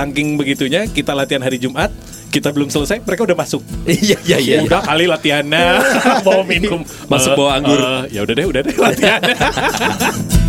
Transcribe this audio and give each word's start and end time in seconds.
Saking 0.00 0.40
begitunya 0.40 0.88
kita 0.88 1.12
latihan 1.12 1.44
hari 1.44 1.60
Jumat, 1.60 1.92
kita 2.32 2.48
belum 2.56 2.72
selesai, 2.72 3.04
mereka 3.04 3.28
udah 3.28 3.36
masuk. 3.36 3.60
Iya 3.84 4.16
iya 4.24 4.38
iya. 4.40 4.56
Udah 4.64 4.80
kali 4.80 5.04
latihannya 5.04 5.64
bawa 6.26 6.40
minum, 6.48 6.80
Masuk 7.04 7.32
Eh, 7.32 7.36
bawa 7.36 7.50
anggur. 7.60 7.76
eh, 7.76 8.02
ya 8.08 8.24
udah 8.24 8.32
deh, 8.32 8.46
udah 8.48 8.60
deh 8.64 8.76
latihan. 8.80 9.20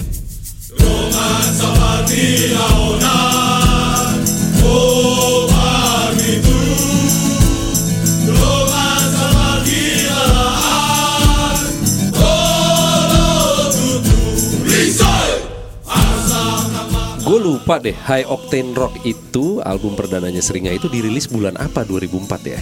lupa 17.71 17.87
deh 17.87 17.95
High 17.95 18.27
Octane 18.27 18.75
Rock 18.75 18.99
itu 19.07 19.63
album 19.63 19.95
perdananya 19.95 20.43
Seringai 20.43 20.75
itu 20.75 20.91
dirilis 20.91 21.31
bulan 21.31 21.55
apa 21.55 21.87
2004 21.87 22.51
ya? 22.51 22.59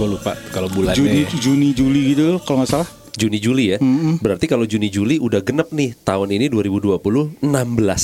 Gue 0.00 0.16
lupa 0.16 0.32
kalau 0.48 0.72
bulannya. 0.72 0.96
Juni 0.96 1.28
Juni 1.36 1.68
Juli 1.76 2.16
gitu 2.16 2.40
kalau 2.40 2.64
nggak 2.64 2.72
salah. 2.72 2.88
Juni 3.20 3.36
Juli 3.36 3.76
ya. 3.76 3.78
Berarti 4.16 4.48
kalau 4.48 4.64
Juni 4.64 4.88
Juli 4.88 5.20
udah 5.20 5.44
genep 5.44 5.68
nih 5.76 5.92
tahun 6.08 6.32
ini 6.32 6.48
2020 6.48 7.44
16 7.44 7.44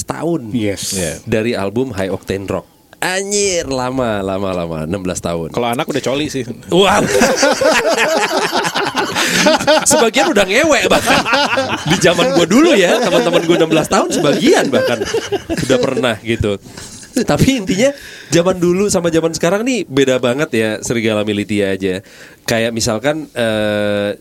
tahun. 0.05 0.41
Yes. 0.53 0.93
Iya. 0.93 1.13
Dari 1.25 1.57
album 1.57 1.97
High 1.97 2.13
Octane 2.13 2.45
Rock. 2.53 2.74
Anjir, 3.03 3.67
lama 3.69 4.23
lama 4.23 4.51
lama 4.55 4.79
16 4.87 5.21
tahun. 5.21 5.49
Kalau 5.51 5.69
anak 5.71 5.87
udah 5.87 6.03
coli 6.03 6.27
sih. 6.31 6.45
Wah. 6.71 7.03
sebagian 9.91 10.33
udah 10.33 10.45
ngewe 10.47 10.81
bahkan. 10.89 11.21
Di 11.89 11.97
zaman 12.01 12.37
gue 12.37 12.47
dulu 12.49 12.71
ya, 12.75 13.01
teman-teman 13.03 13.43
gue 13.45 13.57
16 13.57 13.93
tahun 13.93 14.09
sebagian 14.13 14.65
bahkan 14.73 14.99
udah 15.69 15.79
pernah 15.79 16.15
gitu. 16.23 16.59
Tapi 17.15 17.63
intinya 17.63 17.95
zaman 18.35 18.59
dulu 18.59 18.91
sama 18.91 19.07
zaman 19.07 19.31
sekarang 19.31 19.63
nih 19.63 19.87
beda 19.87 20.19
banget 20.19 20.51
ya 20.51 20.71
Serigala 20.83 21.23
Militia 21.23 21.71
aja. 21.71 22.03
Kayak 22.43 22.75
misalkan 22.75 23.31
eh, 23.31 24.19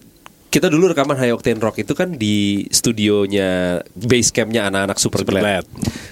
kita 0.54 0.70
dulu 0.70 0.94
rekaman 0.94 1.18
High 1.18 1.34
Octane 1.34 1.58
Rock 1.58 1.82
itu 1.82 1.98
kan 1.98 2.14
di 2.14 2.70
studionya 2.70 3.82
base 3.98 4.30
campnya 4.30 4.70
anak-anak 4.70 5.02
Super, 5.02 5.26
Super 5.26 5.42
Glad. 5.42 5.42
Glad. 5.42 5.66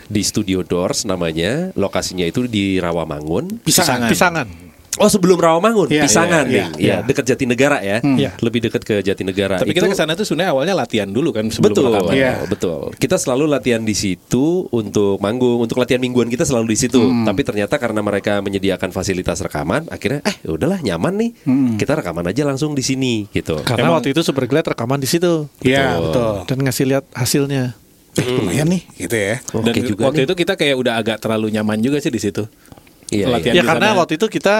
Di 0.10 0.22
Studio 0.26 0.66
Doors 0.66 1.06
namanya, 1.06 1.70
lokasinya 1.78 2.26
itu 2.26 2.50
di 2.50 2.82
Rawamangun. 2.82 3.62
Pisangan. 3.62 4.10
Pisangan. 4.10 4.71
Oh 5.00 5.08
sebelum 5.08 5.40
Rawamangun, 5.40 5.88
Iya, 5.88 6.04
Pisangan 6.04 6.44
iya, 6.52 6.68
nih, 6.68 6.76
iya. 6.76 6.96
ya 7.00 7.08
dekat 7.08 7.24
Jatinegara 7.24 7.80
ya, 7.80 8.04
Iya. 8.04 8.36
lebih 8.44 8.60
dekat 8.68 8.84
ke 8.84 9.00
Jatinegara. 9.00 9.64
Tapi 9.64 9.72
Itu- 9.72 9.80
kita 9.80 9.88
ke 9.88 9.96
sana 9.96 10.20
tuh 10.20 10.28
sebenarnya 10.28 10.52
awalnya 10.52 10.76
latihan 10.76 11.08
dulu 11.08 11.32
kan 11.32 11.48
sebelum 11.48 11.72
betul, 11.72 11.86
rekaman. 11.88 12.12
Iya. 12.12 12.34
betul. 12.44 12.92
Kita 13.00 13.16
selalu 13.16 13.48
latihan 13.48 13.80
di 13.80 13.96
situ 13.96 14.68
untuk 14.68 15.16
manggung, 15.18 15.64
untuk 15.64 15.80
latihan 15.80 15.96
mingguan 15.98 16.28
kita 16.28 16.44
selalu 16.44 16.76
di 16.76 16.78
situ. 16.78 17.00
Hmm. 17.00 17.24
Tapi 17.24 17.40
ternyata 17.42 17.80
karena 17.80 18.04
mereka 18.04 18.44
menyediakan 18.44 18.92
fasilitas 18.92 19.40
rekaman, 19.40 19.88
akhirnya 19.88 20.28
eh 20.28 20.36
udahlah 20.44 20.84
nyaman 20.84 21.14
nih, 21.16 21.32
Hmm. 21.48 21.80
kita 21.80 21.96
rekaman 21.96 22.28
aja 22.28 22.44
langsung 22.44 22.76
di 22.76 22.84
sini 22.84 23.32
gitu. 23.32 23.64
Karena 23.64 23.88
Emang- 23.88 23.96
waktu 23.98 24.12
itu 24.12 24.20
Super 24.22 24.44
Glad 24.44 24.68
rekaman 24.68 25.00
di 25.00 25.08
situ 25.08 25.48
Iya 25.64 25.98
betul. 25.98 26.44
dan 26.46 26.58
ngasih 26.60 26.86
lihat 26.86 27.08
hasilnya. 27.16 27.80
Eh, 28.12 28.28
lumayan 28.28 28.68
nih 28.68 28.84
gitu 29.00 29.16
ya. 29.16 29.40
Dan 29.40 29.72
Oke 29.72 29.88
juga 29.88 30.12
waktu 30.12 30.20
nih. 30.20 30.28
itu 30.28 30.36
kita 30.36 30.60
kayak 30.60 30.76
udah 30.76 31.00
agak 31.00 31.18
terlalu 31.18 31.48
nyaman 31.48 31.80
juga 31.80 31.96
sih 31.98 32.12
di 32.12 32.20
situ. 32.20 32.44
Iya, 33.12 33.26
latihan 33.28 33.54
Ya 33.54 33.62
di 33.62 33.68
karena 33.68 33.88
sana. 33.92 34.00
waktu 34.00 34.14
itu 34.16 34.28
kita 34.28 34.56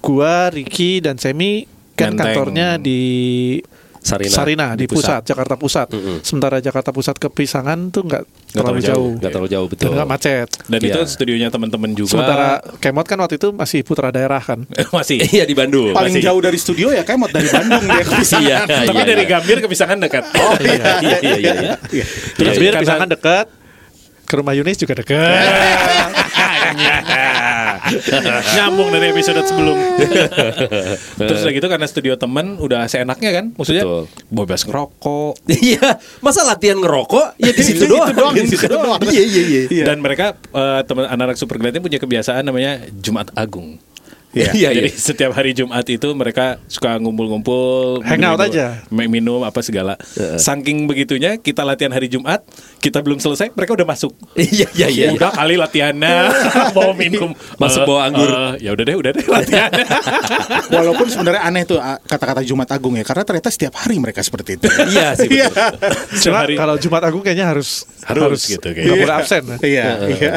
gua, 0.00 0.48
Ricky 0.48 0.98
dan 0.98 1.16
Semi 1.16 1.68
kan 1.92 2.12
Menteng. 2.12 2.24
kantornya 2.32 2.68
di 2.76 3.00
Sarina. 4.00 4.78
di, 4.78 4.84
Di 4.84 4.86
pusat. 4.86 5.18
pusat. 5.18 5.22
Jakarta 5.26 5.54
Pusat. 5.56 5.86
Mm-mm. 5.90 6.16
Sementara 6.22 6.62
Jakarta 6.62 6.94
Pusat 6.94 7.16
ke 7.18 7.28
Pisangan 7.28 7.90
tuh 7.90 8.06
nggak 8.06 8.22
terlalu 8.48 8.54
terlalu 8.54 8.80
jauh. 8.80 9.10
Nggak 9.18 9.30
terlalu 9.30 9.50
jauh 9.50 9.66
betul. 9.66 9.82
dan 9.82 9.90
nggak 9.92 10.08
macet. 10.08 10.48
Dan 10.62 10.78
itu 10.80 10.94
Iya. 10.96 11.10
studionya 11.10 11.48
teman-teman 11.50 11.90
juga. 11.90 12.10
Sementara 12.14 12.48
Kemot 12.78 13.02
kan 13.04 13.18
waktu 13.18 13.34
itu 13.34 13.50
masih 13.50 13.82
putra 13.82 14.08
daerah 14.08 14.38
kan. 14.38 14.62
masih. 14.94 15.18
Iya 15.18 15.42
di 15.42 15.52
Bandung. 15.52 15.90
Paling 15.90 16.14
Masih. 16.14 16.22
jauh 16.22 16.38
dari 16.38 16.54
studio 16.56 16.86
ya 16.88 17.02
kayak 17.02 17.18
dari 17.28 17.48
Bandung 17.50 17.82
dia 17.82 17.98
ke 18.00 18.12
Pisangan. 18.22 18.46
Iya, 18.46 18.58
Tapi 18.88 18.94
iya, 18.94 19.04
dari 19.04 19.20
iya. 19.20 19.32
Gambir 19.32 19.56
ke 19.58 19.66
Pisangan 19.66 19.98
dekat. 19.98 20.24
Oh 20.32 20.54
iya 20.56 20.74
iya 21.02 21.18
iya. 21.34 21.52
iya. 21.90 22.04
Terus 22.38 22.54
Iya, 22.54 22.62
karena- 22.70 22.80
Pisangan 22.80 23.08
dekat, 23.10 23.46
ke 24.22 24.34
rumah 24.38 24.54
Yunis 24.54 24.78
juga 24.78 24.94
dekat. 24.94 26.14
Nyambung 28.56 28.88
dari 28.90 29.12
episode 29.12 29.42
sebelum. 29.46 29.76
Terus 31.18 31.40
udah 31.46 31.54
gitu 31.54 31.66
karena 31.66 31.86
studio 31.86 32.14
temen 32.18 32.58
udah 32.58 32.86
seenaknya 32.90 33.30
kan, 33.30 33.44
maksudnya 33.54 33.84
Betul. 33.84 34.04
bebas 34.32 34.60
ngerokok. 34.66 35.32
Iya, 35.66 35.98
masa 36.20 36.44
latihan 36.44 36.78
ngerokok? 36.78 37.40
Ya 37.40 37.52
di 37.52 37.62
situ 37.64 37.84
Itu 37.86 37.96
doang. 37.96 38.14
doang, 38.20 38.34
Di 38.34 38.48
situ 38.48 38.68
doang. 38.68 39.00
Iya 39.02 39.22
iya 39.24 39.62
iya. 39.70 39.84
Dan 39.86 40.02
mereka 40.04 40.36
eh, 40.36 40.80
teman 40.84 41.08
anak-anak 41.08 41.36
super 41.38 41.58
punya 41.58 41.98
kebiasaan 42.02 42.44
namanya 42.46 42.82
Jumat 43.02 43.30
Agung. 43.34 43.78
Iya, 44.36 44.52
iya. 44.52 44.68
Jadi 44.70 44.90
setiap 44.92 45.32
hari 45.32 45.50
Jumat 45.50 45.80
itu 45.82 46.08
mereka 46.12 46.60
suka 46.66 46.94
ngumpul-ngumpul, 46.96 48.04
Hangout 48.04 48.36
minum- 48.36 48.46
aja. 48.46 48.66
mi- 48.86 49.08
minum 49.10 49.40
apa 49.40 49.60
segala. 49.60 49.96
Saking 50.36 50.84
begitunya 50.84 51.36
kita 51.36 51.62
latihan 51.62 51.88
hari 51.88 52.06
Jumat, 52.06 52.44
kita 52.78 53.00
belum 53.00 53.16
selesai, 53.16 53.48
mereka 53.50 53.72
udah 53.72 53.86
masuk. 53.86 54.12
Iya 54.34 54.68
iya 54.74 54.88
iya. 54.88 55.06
Udah 55.10 55.32
kali 55.32 55.56
latihannya 55.56 56.14
bawa 56.76 56.92
minum, 56.92 57.32
Masuk 57.56 57.82
Eh, 57.82 57.86
bawa 57.86 58.00
anggur. 58.04 58.28
eh, 58.28 58.52
ya 58.60 58.70
udah 58.70 58.84
deh, 58.84 58.94
udah 58.94 59.10
deh 59.10 59.24
latihan. 59.26 59.70
Walaupun 60.76 61.06
sebenarnya 61.06 61.42
aneh 61.42 61.64
tuh 61.64 61.78
kata-kata 62.02 62.42
Jumat 62.42 62.68
Agung 62.68 62.92
ya 62.92 63.02
karena 63.02 63.24
ternyata 63.24 63.48
setiap 63.48 63.72
hari 63.74 63.96
mereka 63.96 64.20
seperti 64.20 64.56
itu. 64.56 64.68
Iya 64.86 65.12
sih 65.14 65.26
betul. 65.26 65.72
Cuma 66.22 66.44
kalau 66.46 66.76
Jumat 66.76 67.02
Agung 67.02 67.20
kayaknya 67.20 67.48
harus 67.48 67.88
Harus 68.02 68.44
gitu 68.46 68.60
kayaknya. 68.62 68.86
nggak 68.86 68.98
boleh 69.00 69.16
absen. 69.16 69.42
Iya, 69.58 69.86
iya. 70.10 70.32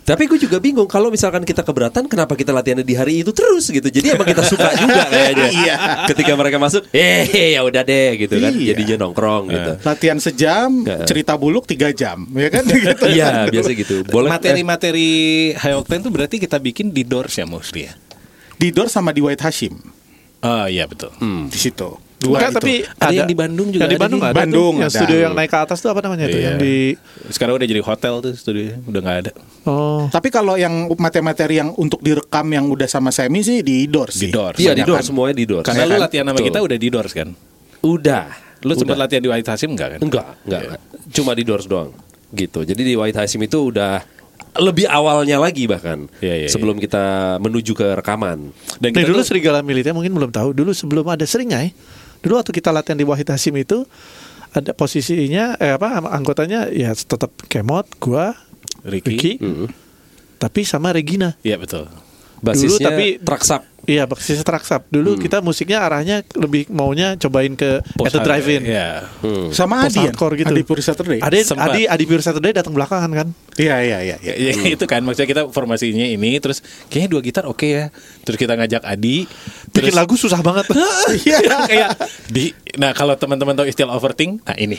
Tapi 0.00 0.26
gue 0.26 0.38
juga 0.38 0.58
bingung 0.58 0.84
kalau 0.84 1.06
misalkan 1.06 1.44
kita 1.44 1.62
keberatan 1.62 2.04
kenapa 2.04 2.34
kita 2.34 2.50
latihannya 2.50 2.82
di 2.82 2.98
hari 2.98 3.22
itu 3.22 3.30
terus 3.30 3.68
gitu. 3.68 3.84
Jadi 3.84 4.10
emang 4.10 4.26
kita 4.26 4.42
suka 4.42 4.74
juga 4.82 5.06
kayaknya. 5.06 5.46
Iya. 5.48 5.74
Ketika 6.10 6.32
mereka 6.34 6.56
masuk, 6.58 6.82
eh 6.90 7.54
ya 7.54 7.62
udah 7.62 7.82
deh 7.82 8.18
gitu 8.18 8.34
kan. 8.36 8.50
Iya. 8.50 8.74
Jadinya 8.74 9.06
nongkrong 9.06 9.44
gitu. 9.48 9.72
Latihan 9.86 10.18
sejam, 10.18 10.82
Iya. 10.82 11.06
cerita 11.06 11.38
buluk 11.38 11.64
tiga 11.64 11.94
jam, 11.94 12.26
ya 12.32 12.48
kan? 12.50 12.64
Gitu. 12.80 13.06
Iya, 13.12 13.46
biasa 13.46 13.70
gitu. 13.72 13.94
Boleh 14.08 14.32
Materi-materi 14.32 15.10
High 15.54 15.76
Octane 15.76 16.00
tuh 16.00 16.10
berarti 16.10 16.40
kita 16.40 16.56
bikin 16.56 16.90
di 16.90 17.04
doors 17.04 17.36
ya 17.36 17.44
mostly 17.44 17.86
ya. 17.86 17.94
Di 18.56 18.68
Dor 18.72 18.92
sama 18.92 19.12
di 19.12 19.24
White 19.24 19.40
Hashim 19.40 19.72
Oh 20.40 20.64
iya 20.64 20.84
betul. 20.84 21.12
di 21.48 21.56
situ. 21.56 21.96
Dua 22.20 22.36
Enggak, 22.36 22.50
itu. 22.50 22.58
tapi 22.60 22.72
Ada 23.00 23.12
yang 23.16 23.24
di 23.24 23.32
Bandung 23.34 23.68
juga 23.72 23.80
Yang 23.80 23.88
di 23.88 23.96
ada 23.96 24.04
Bandung 24.04 24.20
ada. 24.20 24.36
Bandung 24.36 24.74
yang 24.76 24.86
ada. 24.86 24.92
studio 24.92 25.16
yang 25.18 25.32
naik 25.32 25.48
ke 25.48 25.58
atas 25.58 25.78
tuh 25.80 25.88
apa 25.88 26.00
namanya 26.00 26.28
tuh? 26.28 26.36
Iya. 26.36 26.44
Yang 26.44 26.56
di 26.60 26.74
Sekarang 27.32 27.54
udah 27.56 27.64
jadi 27.64 27.80
hotel 27.80 28.14
tuh 28.20 28.32
studionya, 28.34 28.76
udah 28.82 29.00
nggak 29.00 29.18
ada. 29.18 29.32
Oh. 29.62 30.04
Tapi 30.06 30.28
kalau 30.28 30.54
yang 30.54 30.72
materi-materi 30.92 31.54
yang 31.56 31.72
untuk 31.74 31.98
direkam 31.98 32.44
yang 32.46 32.68
udah 32.68 32.84
sama 32.84 33.08
Semi 33.08 33.40
sih 33.40 33.64
di 33.64 33.88
Dor 33.88 34.12
Di 34.12 34.28
doors. 34.28 34.56
Iya 34.56 34.72
di 34.72 34.84
doors 34.84 35.00
semuanya 35.02 35.32
di 35.32 35.44
doors. 35.44 35.64
Karena 35.64 35.80
Iya 35.80 35.88
lu 35.88 35.94
kan? 35.94 36.00
latihan 36.02 36.24
sama 36.28 36.38
kita 36.38 36.58
udah 36.60 36.76
di 36.76 36.88
doors 36.88 37.12
kan. 37.12 37.28
Udah. 37.80 38.24
Lu 38.60 38.72
sempat 38.74 38.96
latihan 38.98 39.22
di 39.22 39.30
White 39.32 39.48
Hasim 39.48 39.72
enggak 39.72 39.96
kan? 39.96 40.00
Enggak, 40.00 40.26
enggak, 40.44 40.60
enggak. 40.66 40.80
Cuma 41.10 41.32
di 41.32 41.42
doors 41.42 41.64
doang. 41.64 41.96
Gitu. 42.30 42.60
Jadi 42.62 42.82
di 42.84 42.94
White 42.94 43.16
Hasim 43.16 43.40
itu 43.40 43.72
udah 43.72 44.04
lebih 44.52 44.84
awalnya 44.84 45.40
lagi 45.40 45.64
bahkan. 45.64 46.04
Iya, 46.18 46.44
iya, 46.44 46.48
sebelum 46.48 46.76
kita 46.76 47.00
menuju 47.38 47.72
ke 47.72 47.96
rekaman. 47.96 48.52
Dan 48.76 48.90
kita 48.92 49.08
dulu 49.08 49.24
tuh- 49.24 49.32
Serigala 49.32 49.64
Militer 49.64 49.96
mungkin 49.96 50.12
belum 50.12 50.28
tahu. 50.28 50.52
Dulu 50.52 50.70
sebelum 50.70 51.06
ada 51.06 51.22
Seringai, 51.22 51.72
dulu 52.20 52.40
waktu 52.40 52.52
kita 52.52 52.70
latihan 52.70 52.96
di 52.96 53.04
Wahid 53.04 53.28
Hasim 53.28 53.56
itu 53.56 53.84
ada 54.50 54.74
posisinya 54.74 55.54
eh 55.56 55.74
apa 55.74 56.02
anggotanya 56.10 56.66
ya 56.70 56.90
tetap 56.92 57.30
Kemot, 57.46 57.86
gua, 58.02 58.34
Ricky. 58.82 59.14
Ricky, 59.14 59.32
tapi 60.40 60.66
sama 60.66 60.90
Regina. 60.90 61.38
Iya 61.44 61.60
betul. 61.60 61.86
Basisnya 62.40 62.88
tapi- 62.90 63.20
Traksap. 63.20 63.62
Iya, 63.88 64.04
basis 64.04 64.44
Traksap. 64.44 64.88
Dulu 64.92 65.16
kita 65.16 65.40
musiknya 65.40 65.80
arahnya 65.80 66.20
lebih 66.36 66.68
maunya 66.68 67.16
cobain 67.16 67.56
ke 67.56 67.80
at 67.80 68.12
the 68.12 68.20
drive-in. 68.20 68.62
Iya. 68.64 69.08
Hmm. 69.24 69.48
Sama 69.56 69.88
Post 69.88 69.96
Adi 69.96 69.98
ya? 69.98 70.02
hardcore 70.12 70.34
gitu. 70.36 70.52
Adi 70.52 70.62
Puri 70.64 70.82
Saturday. 70.84 71.18
Adi, 71.20 71.38
Sempat. 71.44 71.72
Adi, 71.72 71.82
Adi 71.88 72.04
Pure 72.04 72.22
Saturday 72.24 72.52
datang 72.52 72.76
belakangan 72.76 73.08
kan? 73.12 73.28
Iya, 73.60 73.76
iya, 73.84 73.98
iya. 74.00 74.16
iya. 74.24 74.32
Ya, 74.40 74.52
itu 74.72 74.84
kan 74.88 75.04
maksudnya 75.04 75.28
kita 75.28 75.42
formasinya 75.52 76.08
ini 76.08 76.40
terus 76.40 76.64
kayaknya 76.88 77.08
dua 77.12 77.20
gitar 77.20 77.44
oke 77.44 77.68
ya. 77.68 77.92
Terus 78.24 78.38
kita 78.40 78.56
ngajak 78.56 78.82
Adi 78.88 79.28
Bikin 79.70 79.92
terus 79.92 79.94
lagu 79.94 80.14
susah 80.16 80.40
banget. 80.40 80.66
Iya 81.20 81.66
kayak 81.66 81.90
di 82.30 82.54
nah 82.78 82.94
kalau 82.94 83.18
teman-teman 83.18 83.52
tahu 83.58 83.66
istilah 83.66 83.92
overthink, 83.92 84.40
nah 84.46 84.54
ini. 84.56 84.78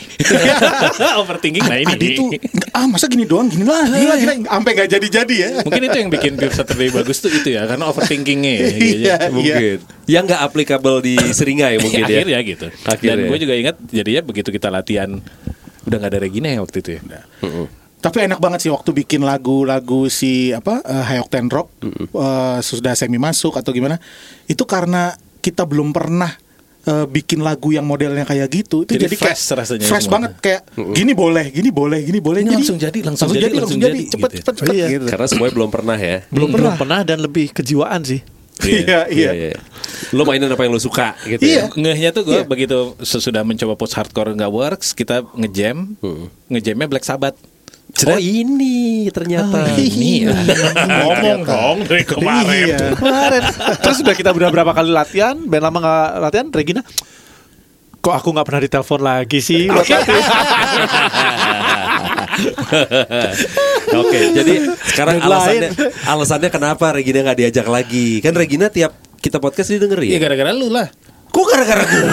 overthinking 1.21 1.63
nah 1.67 1.77
ini. 1.77 1.93
Adi 1.93 2.07
tuh 2.17 2.27
ah 2.71 2.87
masa 2.87 3.05
gini 3.11 3.27
doang 3.27 3.51
gini 3.51 3.67
lah 3.67 3.83
gini 3.83 4.07
lah 4.07 4.17
gini 4.17 4.35
sampai 4.47 4.71
nggak 4.73 4.89
jadi-jadi 4.89 5.35
ya. 5.35 5.49
Mungkin 5.61 5.81
itu 5.85 5.97
yang 6.01 6.09
bikin 6.09 6.31
Pure 6.39 6.55
Saturday 6.55 6.89
bagus 6.89 7.21
tuh 7.21 7.29
itu 7.29 7.53
ya 7.53 7.67
karena 7.67 7.85
overthinkingnya 7.91 8.53
ya. 8.57 8.67
gitu. 8.71 8.95
Iya, 9.05 9.15
mungkin 9.29 9.53
yang 10.09 10.23
nggak 10.25 10.41
applicable 10.41 10.97
di 11.03 11.15
Seringai 11.35 11.77
mungkin 11.77 12.03
ya 12.07 12.23
Akhirnya 12.23 12.39
gitu. 12.41 12.67
Akhirnya. 12.87 13.27
Dan 13.27 13.29
gue 13.29 13.37
juga 13.37 13.53
ingat 13.59 13.75
jadinya 13.91 14.21
begitu 14.25 14.49
kita 14.49 14.67
latihan 14.71 15.19
udah 15.85 15.97
nggak 15.97 16.11
ada 16.13 16.19
Regina 16.21 16.47
ya 16.49 16.59
waktu 16.63 16.77
itu 16.81 16.89
ya. 16.97 17.01
Tapi 18.01 18.25
enak 18.25 18.37
banget 18.37 18.65
sih 18.65 18.71
waktu 18.73 18.91
bikin 18.95 19.21
lagu-lagu 19.21 20.09
si 20.09 20.49
apa 20.49 20.81
uh, 20.81 21.03
High 21.05 21.21
Octane 21.21 21.47
Rock 21.47 21.69
eh, 21.85 22.57
sudah 22.59 22.93
semi 22.93 23.15
masuk 23.15 23.53
atau 23.53 23.69
gimana. 23.69 24.01
Itu 24.45 24.65
karena 24.65 25.13
kita 25.37 25.63
belum 25.63 25.89
pernah 25.89 26.33
eh, 26.81 27.05
bikin 27.05 27.39
lagu 27.39 27.69
yang 27.69 27.85
modelnya 27.85 28.25
kayak 28.25 28.49
gitu 28.49 28.83
itu 28.83 28.97
Jadi 28.97 29.05
jadi, 29.05 29.15
kayak 29.15 29.37
fresh 29.37 29.53
rasanya 29.53 29.85
fresh 29.85 30.05
semua. 30.05 30.13
banget 30.17 30.31
kayak 30.37 30.61
gini 30.91 31.13
boleh 31.13 31.45
gini 31.47 31.69
boleh 31.69 31.99
gini 32.01 32.17
boleh 32.17 32.41
Ini 32.41 32.57
langsung 32.57 32.77
jadi, 32.77 32.99
langsung 33.01 33.29
jadi, 33.29 33.53
langsung 33.53 33.61
langsung 33.61 33.79
jadi 33.79 33.93
jadi, 33.93 34.01
cepet 34.09 34.29
gitu. 34.31 34.39
cepet 34.41 34.55
cepet 34.57 34.73
Iya. 34.73 34.87
gitu. 34.91 35.05
Karena 35.05 35.25
semuanya 35.29 35.53
belum 35.53 35.69
pernah 35.69 35.97
ya. 35.97 36.17
belum 36.27 36.49
pernah 36.49 36.73
pernah 36.75 36.99
dan 37.01 37.17
lebih 37.21 37.53
kejiwaan 37.53 38.01
sih 38.01 38.21
iya 38.61 39.09
iya 39.09 39.31
iya. 39.33 39.57
Lo 40.11 40.21
mainin 40.21 40.45
apa 40.45 40.61
yang 40.61 40.73
lo 40.73 40.77
suka 40.77 41.17
gitu 41.23 41.41
Iya. 41.41 41.69
ya. 41.69 41.73
Ngehnya 41.73 42.09
tuh 42.11 42.21
gue 42.23 42.37
Iya. 42.37 42.45
begitu 42.45 42.93
sesudah 42.97 43.41
mencoba 43.41 43.73
post 43.73 43.93
hardcore 43.93 44.33
nggak 44.33 44.49
works, 44.49 44.93
kita 44.93 45.21
ngejam, 45.33 45.97
ngejamnya 46.47 46.85
Black 46.85 47.01
Sabbath. 47.01 47.37
Oh 48.01 48.17
ini 48.17 49.05
ternyata. 49.09 49.75
ini 49.75 50.23
ya. 50.25 50.33
ngomong 50.87 51.39
dong 51.43 51.77
dari 51.85 52.03
kemarin. 52.03 52.65
Iya. 52.71 52.79
kemarin 52.95 53.41
terus 53.77 53.97
udah 53.99 54.15
kita 54.15 54.29
udah 54.31 54.49
berapa 54.49 54.71
kali 54.71 54.89
latihan 54.89 55.35
band 55.37 55.63
lama 55.63 55.77
nggak 55.77 56.09
latihan 56.19 56.47
Regina 56.49 56.81
kok 57.97 58.15
aku 58.15 58.33
nggak 58.33 58.47
pernah 58.47 58.61
ditelepon 58.61 59.01
lagi 59.01 59.39
sih 59.39 59.67
buat 59.73 59.85
latihan 59.85 60.25
Oke, 63.91 64.19
jadi 64.31 64.53
sekarang 64.87 65.19
alasannya 65.19 65.69
alasannya 66.07 66.49
kenapa 66.49 66.95
Regina 66.95 67.21
nggak 67.21 67.37
diajak 67.37 67.67
lagi? 67.67 68.23
Kan 68.23 68.33
Regina 68.33 68.71
tiap 68.71 68.95
kita 69.19 69.37
podcast 69.37 69.67
dia 69.67 69.77
denger 69.77 69.99
Iya 70.01 70.15
ya. 70.17 70.19
gara-gara 70.23 70.51
lu 70.55 70.71
lah. 70.71 70.87
Kok 71.31 71.45
gara-gara 71.47 71.83
gue? 71.83 72.03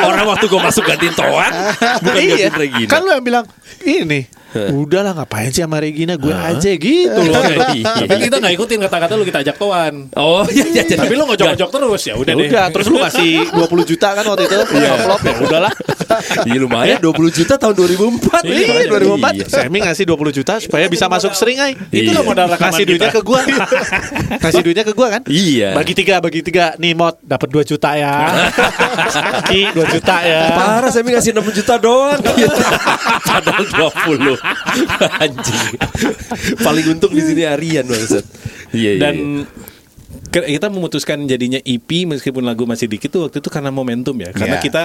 Orang 0.00 0.24
waktu 0.24 0.46
gue 0.46 0.60
masuk 0.60 0.84
gantiin 0.84 1.12
Toan, 1.12 1.52
bukan 1.98 2.14
iya 2.16 2.46
gantiin 2.46 2.54
Regina. 2.54 2.88
kan 2.88 3.00
lu 3.00 3.10
yang 3.10 3.24
bilang 3.24 3.44
ini 3.82 4.30
udahlah 4.52 5.16
ngapain 5.16 5.48
sih 5.48 5.64
sama 5.64 5.80
Regina 5.80 6.14
gue 6.14 6.28
aja 6.28 6.70
gitu 6.70 7.20
loh 7.24 7.40
Iya. 7.72 8.04
Tapi 8.04 8.28
kita 8.28 8.36
nggak 8.36 8.52
ikutin 8.52 8.78
kata-kata 8.84 9.12
lu 9.16 9.24
kita 9.24 9.40
ajak 9.40 9.56
toan. 9.56 10.12
Oh 10.12 10.44
iya 10.46 10.60
iya. 10.68 10.82
iya. 10.84 10.96
Tapi 11.00 11.14
lu 11.16 11.24
ngojok-ngojok 11.24 11.68
terus 11.72 12.02
ya 12.04 12.14
udah 12.14 12.32
Ya 12.32 12.36
deh. 12.36 12.48
udah 12.52 12.64
terus 12.68 12.86
lu 12.86 13.00
ngasih 13.00 13.30
20 13.48 13.64
juta 13.90 14.08
kan 14.12 14.24
waktu 14.28 14.42
itu 14.44 14.54
amplop 14.60 15.20
ya 15.24 15.32
udahlah 15.40 15.72
Iya 16.44 16.58
lumayan 16.60 16.98
20 17.00 17.32
juta 17.32 17.54
tahun 17.56 17.72
2004 17.72 18.44
Iya, 18.44 18.92
2004 18.92 19.32
Iya. 19.32 19.46
Semi 19.48 19.78
ngasih 19.80 20.04
20 20.04 20.36
juta 20.36 20.54
supaya 20.60 20.84
bisa 20.86 21.08
masuk 21.08 21.32
seringai 21.32 21.72
Itulah 21.88 22.20
Iya. 22.20 22.28
modal 22.28 22.46
rekaman 22.52 22.68
Ngasih 22.68 22.84
duitnya 22.84 23.10
ke 23.10 23.22
gua 23.24 23.40
Ngasih 24.44 24.60
duitnya 24.60 24.84
ke 24.84 24.92
gua 24.92 25.08
kan 25.08 25.22
Iya. 25.24 25.72
Bagi 25.72 25.92
tiga, 25.96 26.20
bagi 26.20 26.44
tiga 26.44 26.76
Nih 26.76 26.92
Mot, 26.92 27.16
dapat 27.24 27.48
2 27.48 27.64
juta 27.66 27.96
ya 27.96 28.12
Ki, 29.44 29.60
2 29.68 29.80
juta 29.88 30.16
ya. 30.20 30.52
Parah 30.52 30.88
saya 30.88 31.02
ngasih 31.02 31.32
6 31.32 31.52
juta 31.52 31.74
doang. 31.76 32.20
Padahal 33.28 33.64
20 33.64 34.36
Anjing. 35.18 35.66
Paling 36.58 36.86
untung 36.90 37.10
di 37.10 37.22
sini 37.22 37.42
Aryan 37.42 37.84
bangsat 37.84 38.24
Iya 38.70 38.90
iya 38.90 39.00
Dan 39.00 39.14
ke- 40.28 40.48
kita 40.50 40.68
memutuskan 40.68 41.24
jadinya 41.24 41.60
EP 41.60 42.04
meskipun 42.04 42.42
lagu 42.42 42.64
masih 42.64 42.86
dikit 42.86 43.08
tuh 43.10 43.20
waktu 43.26 43.38
itu 43.38 43.48
karena 43.48 43.68
momentum 43.68 44.16
ya. 44.16 44.32
Karena 44.32 44.56
Iya. 44.56 44.64
kita 44.64 44.82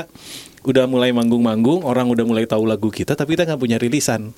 udah 0.64 0.84
mulai 0.84 1.12
manggung-manggung, 1.12 1.84
orang 1.84 2.08
udah 2.08 2.24
mulai 2.24 2.44
tahu 2.44 2.68
lagu 2.68 2.88
kita, 2.88 3.16
tapi 3.16 3.34
kita 3.34 3.48
nggak 3.48 3.56
punya 3.58 3.78
rilisan. 3.78 4.36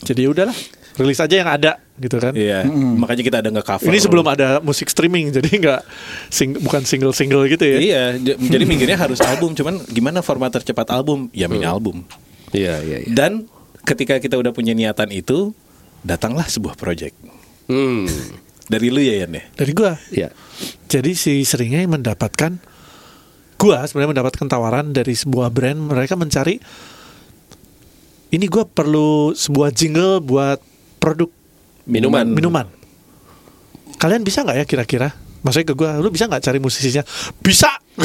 Jadi 0.00 0.20
ya 0.20 0.30
udahlah 0.30 0.56
Rilis 0.94 1.18
aja 1.18 1.34
yang 1.34 1.50
ada 1.50 1.82
gitu 1.98 2.22
kan 2.22 2.30
Iya, 2.34 2.66
makanya 2.70 3.22
kita 3.26 3.36
ada 3.42 3.50
nggak 3.50 3.66
cover. 3.66 3.90
Ini 3.90 3.98
sebelum 3.98 4.26
ada 4.30 4.62
musik 4.62 4.86
streaming 4.86 5.34
Jadi 5.34 5.58
nggak 5.58 5.82
sing, 6.30 6.54
Bukan 6.58 6.86
single-single 6.86 7.50
gitu 7.50 7.66
ya 7.66 7.78
Iya, 7.82 8.04
jadi 8.38 8.62
mikirnya 8.62 8.98
harus 8.98 9.18
album. 9.18 9.58
Cuman 9.58 9.82
gimana 9.90 10.22
format 10.22 10.54
tercepat 10.54 10.90
album? 10.94 11.30
Ya 11.34 11.50
mini 11.50 11.66
album. 11.66 12.06
Iya 12.54 12.78
iya 12.82 12.98
iya 13.02 13.10
Dan 13.10 13.50
ketika 13.82 14.22
kita 14.22 14.38
udah 14.38 14.54
punya 14.54 14.70
niatan 14.70 15.10
itu, 15.10 15.50
datanglah 16.06 16.46
sebuah 16.46 16.78
project 16.78 17.18
Hmm 17.66 18.06
dari 18.64 18.88
lu 18.88 19.00
ya 19.00 19.24
Yan 19.24 19.36
ya. 19.36 19.44
Dari 19.52 19.72
gua 19.76 19.92
Iya 20.08 20.32
Jadi 20.88 21.12
si 21.12 21.44
Seringai 21.44 21.84
mendapatkan 21.84 22.56
gua 23.60 23.86
sebenarnya 23.86 24.18
mendapatkan 24.18 24.46
tawaran 24.48 24.92
dari 24.92 25.14
sebuah 25.16 25.48
brand 25.48 25.78
mereka 25.78 26.16
mencari 26.18 26.60
ini 28.34 28.46
gua 28.50 28.66
perlu 28.66 29.30
sebuah 29.32 29.70
jingle 29.70 30.18
buat 30.20 30.58
produk 31.04 31.28
Minuman 31.84 32.24
minuman. 32.24 32.64
Kalian 34.00 34.24
bisa 34.24 34.40
nggak 34.40 34.56
ya 34.56 34.64
kira-kira? 34.64 35.12
Maksudnya 35.44 35.68
ke 35.68 35.74
gua, 35.76 36.00
lu 36.00 36.08
bisa 36.08 36.24
nggak 36.24 36.40
cari 36.40 36.56
musisinya? 36.56 37.04
Bisa. 37.44 37.68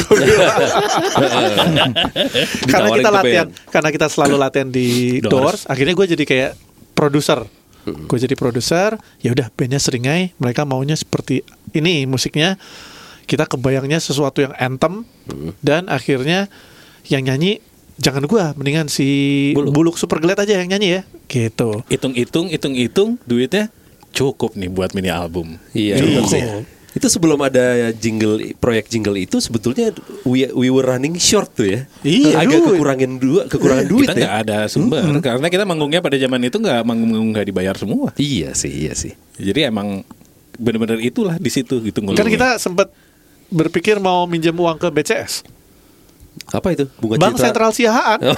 Karena 2.70 2.88
kita 2.92 3.10
latihan, 3.10 3.48
karena 3.72 3.88
kita 3.90 4.06
selalu 4.12 4.36
latihan 4.36 4.68
di 4.68 5.18
Doors. 5.24 5.32
Doors, 5.32 5.60
akhirnya 5.66 5.96
gue 5.96 6.06
jadi 6.14 6.24
kayak 6.28 6.52
produser. 6.92 7.42
Gue 7.88 8.20
jadi 8.20 8.36
produser, 8.36 9.00
ya 9.24 9.32
udah 9.32 9.48
bandnya 9.50 9.80
seringai, 9.80 10.36
mereka 10.36 10.68
maunya 10.68 10.94
seperti 10.94 11.42
ini 11.72 12.04
musiknya. 12.04 12.60
Kita 13.24 13.48
kebayangnya 13.48 13.98
sesuatu 13.98 14.44
yang 14.44 14.54
anthem 14.60 15.08
dan 15.64 15.88
akhirnya 15.88 16.52
yang 17.08 17.24
nyanyi 17.24 17.64
jangan 18.00 18.24
gua, 18.24 18.56
mendingan 18.56 18.88
si 18.88 19.52
Buluk. 19.52 19.72
Buluk, 19.76 19.96
Super 20.00 20.18
Glad 20.24 20.40
aja 20.40 20.56
yang 20.56 20.72
nyanyi 20.72 20.88
ya. 20.98 21.02
Gitu. 21.28 21.84
Hitung-hitung, 21.92 22.48
hitung-hitung, 22.48 23.20
duitnya 23.28 23.68
cukup 24.10 24.56
nih 24.58 24.72
buat 24.72 24.96
mini 24.96 25.12
album. 25.12 25.60
Iya 25.76 26.00
Cukup. 26.02 26.26
sih. 26.32 26.42
Itu 26.90 27.06
sebelum 27.06 27.38
ada 27.38 27.94
jingle 27.94 28.58
proyek 28.58 28.90
jingle 28.90 29.14
itu 29.14 29.38
sebetulnya 29.38 29.94
we, 30.26 30.50
we 30.50 30.74
were 30.74 30.82
running 30.82 31.14
short 31.14 31.54
tuh 31.54 31.70
ya. 31.70 31.80
Iya, 32.02 32.42
agak 32.42 32.58
duit. 32.58 32.68
kekurangan 32.74 33.12
dua 33.22 33.42
kekurangan 33.46 33.86
duit 33.86 34.06
kita 34.10 34.18
ya. 34.18 34.20
nggak 34.26 34.36
ada 34.42 34.58
sumber 34.66 35.06
karena 35.22 35.46
kita 35.46 35.62
manggungnya 35.62 36.02
pada 36.02 36.18
zaman 36.18 36.50
itu 36.50 36.58
nggak 36.58 36.82
manggung 36.82 37.30
nggak 37.30 37.46
dibayar 37.46 37.78
semua. 37.78 38.10
Iya 38.18 38.58
sih, 38.58 38.90
iya 38.90 38.98
sih. 38.98 39.14
Jadi 39.38 39.70
emang 39.70 40.02
bener-bener 40.58 40.98
itulah 40.98 41.38
di 41.38 41.48
situ 41.48 41.78
gitu 41.78 42.02
Kan 42.02 42.26
kita 42.26 42.58
sempat 42.58 42.90
berpikir 43.54 44.02
mau 44.02 44.26
minjem 44.26 44.54
uang 44.58 44.82
ke 44.82 44.90
BCS. 44.90 45.59
Apa 46.48 46.72
itu? 46.72 46.84
Bunga 46.96 47.16
Bank 47.16 47.34
Citra. 47.34 47.44
Sentral 47.46 47.70
Siahaan. 47.70 48.18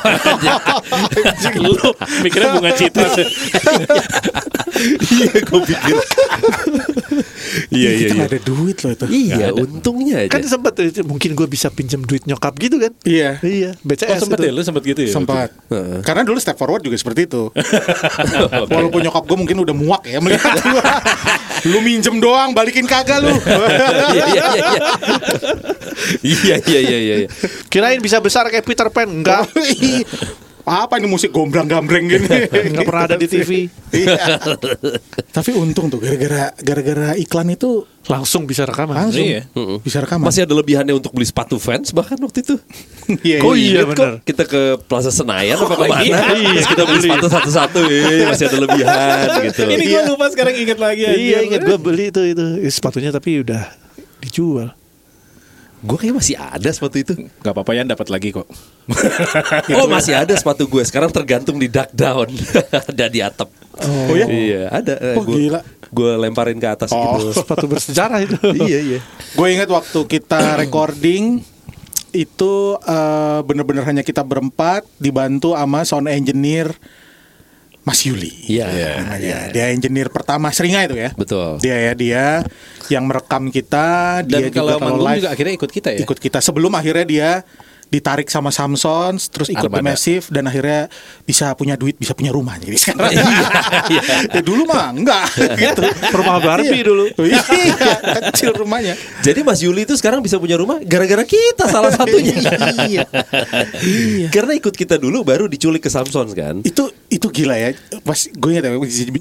lu 1.63 1.75
mikirnya 2.23 2.49
bunga 2.55 2.73
citra 2.73 3.07
iya, 5.13 5.31
gue 5.39 5.61
pikir. 5.63 5.95
iya, 7.71 7.91
iya, 7.93 7.99
kita 7.99 8.07
iya. 8.09 8.19
nggak 8.19 8.31
ada 8.31 8.41
duit 8.43 8.77
loh 8.79 8.91
itu 8.91 9.05
Iya, 9.07 9.47
untungnya 9.55 10.17
aja. 10.19 10.31
kan 10.31 10.43
sempat 10.43 10.73
tuh, 10.75 10.85
mungkin 11.05 11.31
gue 11.33 11.47
bisa 11.47 11.69
pinjam 11.69 12.03
duit 12.03 12.25
nyokap 12.25 12.57
gitu 12.57 12.81
kan? 12.81 12.93
iya 13.05 13.39
Iya, 13.39 13.77
oh 13.77 13.85
BCS. 13.85 14.19
sempet 14.19 14.39
itu. 14.39 14.47
ya 14.49 14.53
lu 14.53 14.63
sempet 14.63 14.83
gitu 14.85 15.01
ya 15.03 15.13
sempat 15.13 15.49
Heeh. 15.69 16.01
karena 16.03 16.23
dulu 16.25 16.39
step 16.39 16.57
forward 16.57 16.83
juga 16.83 16.97
seperti 16.97 17.29
itu 17.29 17.53
walaupun 18.73 19.01
nyokap 19.03 19.23
gue 19.23 19.39
mungkin 19.39 19.57
udah 19.61 19.75
muak 19.77 20.03
ya 20.05 20.19
melihat 20.19 20.57
lu 21.63 21.79
minjem 21.79 22.19
doang 22.19 22.51
balikin 22.51 22.85
kagak 22.85 23.23
lu 23.23 23.31
Iya, 23.33 24.27
iya, 24.27 24.27
iya, 24.27 24.45
iya. 24.57 24.81
Iya, 26.23 26.57
iya, 26.59 26.81
iya, 26.81 26.99
iya, 26.99 27.15
iya. 27.25 27.29
Kirain 27.93 28.03
bisa 28.03 28.19
besar 28.19 28.49
kayak 28.49 28.65
Peter 28.65 28.89
Pan, 28.89 29.05
enggak. 29.07 29.45
apa 30.63 30.95
ini 30.95 31.11
musik 31.11 31.29
gombrang-gambreng 31.29 32.07
gini 32.07 32.23
Enggak 32.71 32.87
pernah 32.89 33.03
ada 33.05 33.17
di 33.17 33.27
TV. 33.27 33.67
Iya. 33.91 34.39
Tapi 35.29 35.51
untung 35.53 35.91
tuh 35.91 35.99
gara-gara 35.99 36.55
gara-gara 36.55 37.09
iklan 37.17 37.51
itu 37.51 37.83
Langsung 38.03 38.47
bisa 38.47 38.63
rekaman. 38.63 38.95
langsung 38.97 39.23
Iya. 39.23 39.43
bisa 39.79 39.99
rekaman. 39.99 40.23
Masih 40.25 40.43
ada 40.43 40.55
lebihannya 40.55 40.91
untuk 40.93 41.11
beli 41.11 41.23
sepatu 41.23 41.59
fans 41.59 41.91
bahkan 41.91 42.15
waktu 42.17 42.43
itu. 42.43 42.55
Iya, 43.21 43.43
Oh 43.43 43.53
iya, 43.53 43.83
kok 43.85 43.91
bener. 43.93 44.13
Kita 44.23 44.43
ke 44.45 44.63
Plaza 44.81 45.11
Senayan 45.11 45.59
apa 45.59 45.75
ke 45.77 45.83
mana? 45.83 45.99
iya. 45.99 46.19
Terus 46.55 46.69
kita 46.69 46.83
beli 46.85 47.01
sepatu 47.01 47.27
satu-satu, 47.29 47.79
eh, 47.83 48.23
masih 48.25 48.45
ada 48.47 48.59
lebihan 48.59 49.19
gitu. 49.47 49.61
ini 49.67 49.85
gue 49.85 50.03
lupa 50.09 50.27
sekarang 50.31 50.55
inget 50.57 50.79
lagi 50.79 51.03
Iya, 51.05 51.39
ingat 51.43 51.61
gue 51.61 51.75
beli 51.77 52.09
itu 52.09 52.23
itu 52.25 52.43
sepatunya 52.71 53.11
tapi 53.11 53.43
udah 53.43 53.67
dijual. 54.19 54.71
Gue 55.83 55.99
kayak 55.99 56.15
masih 56.15 56.39
ada 56.39 56.71
sepatu 56.71 56.97
itu. 56.97 57.13
Gak 57.43 57.53
apa-apa 57.53 57.75
ya 57.75 57.83
dapat 57.83 58.07
lagi 58.07 58.31
kok 58.31 58.47
Oh 59.79 59.91
masih 59.91 60.15
ada 60.15 60.31
sepatu 60.39 60.71
gue. 60.71 60.83
Sekarang 60.87 61.11
tergantung 61.11 61.59
di 61.59 61.67
duck 61.67 61.91
down. 61.91 62.31
ada 62.91 63.05
di 63.11 63.19
atap. 63.19 63.51
Oh 63.83 64.15
ya? 64.15 64.27
Iya 64.31 64.63
ada. 64.71 64.95
Oh, 65.19 65.27
gue, 65.27 65.51
gila. 65.51 65.61
Gue 65.91 66.11
lemparin 66.23 66.57
ke 66.57 66.69
atas 66.71 66.95
Oh. 66.95 67.19
gitu. 67.19 67.35
Sepatu 67.43 67.67
bersejarah 67.67 68.23
itu. 68.23 68.39
iya 68.63 68.79
iya. 68.79 69.01
Gue 69.35 69.59
ingat 69.59 69.67
waktu 69.67 69.99
kita 70.07 70.55
recording 70.63 71.43
itu 72.13 72.53
eh, 72.79 73.41
bener-bener 73.43 73.83
hanya 73.83 74.05
kita 74.05 74.21
berempat 74.23 74.85
dibantu 75.01 75.57
sama 75.57 75.83
sound 75.83 76.13
engineer 76.13 76.71
Mas 77.83 78.07
Yuli. 78.07 78.31
Iya. 78.47 78.67
namanya. 79.03 79.51
Dia 79.51 79.75
engineer 79.75 80.07
pertama 80.07 80.55
Seringai 80.55 80.87
itu 80.87 80.97
ya. 80.99 81.11
Betul. 81.19 81.59
Dia 81.59 81.77
ya 81.91 81.93
dia 81.99 82.25
yang 82.91 83.05
merekam 83.07 83.51
kita, 83.51 84.23
dia 84.23 84.49
Dan 84.49 84.55
kalau 84.55 84.79
juga 84.79 84.85
manggung 84.87 85.07
live 85.07 85.19
juga 85.23 85.31
akhirnya 85.35 85.55
ikut 85.59 85.71
kita 85.71 85.89
ya 85.95 86.01
ikut 86.03 86.19
kita 86.19 86.39
sebelum 86.39 86.73
akhirnya 86.79 87.07
dia 87.07 87.31
ditarik 87.93 88.25
sama 88.27 88.49
Samson 88.49 89.21
terus 89.21 89.47
ikut 89.47 89.69
Armada. 89.69 89.85
Massive 89.85 90.25
dan 90.27 90.49
akhirnya 90.49 90.89
bisa 91.23 91.53
punya 91.53 91.77
duit 91.77 91.95
bisa 91.95 92.11
punya 92.13 92.33
rumah 92.33 92.57
jadi 92.57 92.73
sekarang 92.73 93.13
Iya, 93.13 94.03
ya 94.35 94.43
dulu 94.43 94.65
mah 94.65 94.89
enggak 94.91 95.29
gitu 95.53 95.85
Rumah 96.09 96.37
Barbie 96.41 96.73
Iya. 96.73 96.85
dulu. 96.85 97.05
iya 97.29 97.93
kecil 98.25 98.57
rumahnya 98.57 98.97
Jadi 99.21 99.41
Mas 99.43 99.61
Yuli 99.61 99.85
itu 99.85 99.93
sekarang 99.93 100.19
bisa 100.19 100.37
punya 100.37 100.57
rumah 100.57 100.81
gara-gara 100.81 101.21
kita 101.23 101.69
salah 101.69 101.93
satunya. 101.95 102.33
iya 102.83 103.05
iya 103.85 104.29
Karena 104.29 104.57
ikut 104.57 104.73
kita 104.73 104.97
dulu 104.97 105.21
baru 105.23 105.45
diculik 105.45 105.81
ke 105.81 105.91
Samson 105.91 106.33
kan. 106.33 106.65
itu 106.65 106.83
itu 107.07 107.27
gila 107.29 107.55
ya 107.55 107.77
pas 108.01 108.17
gue 108.17 108.51
ingat 108.51 108.65
ya 108.65 108.73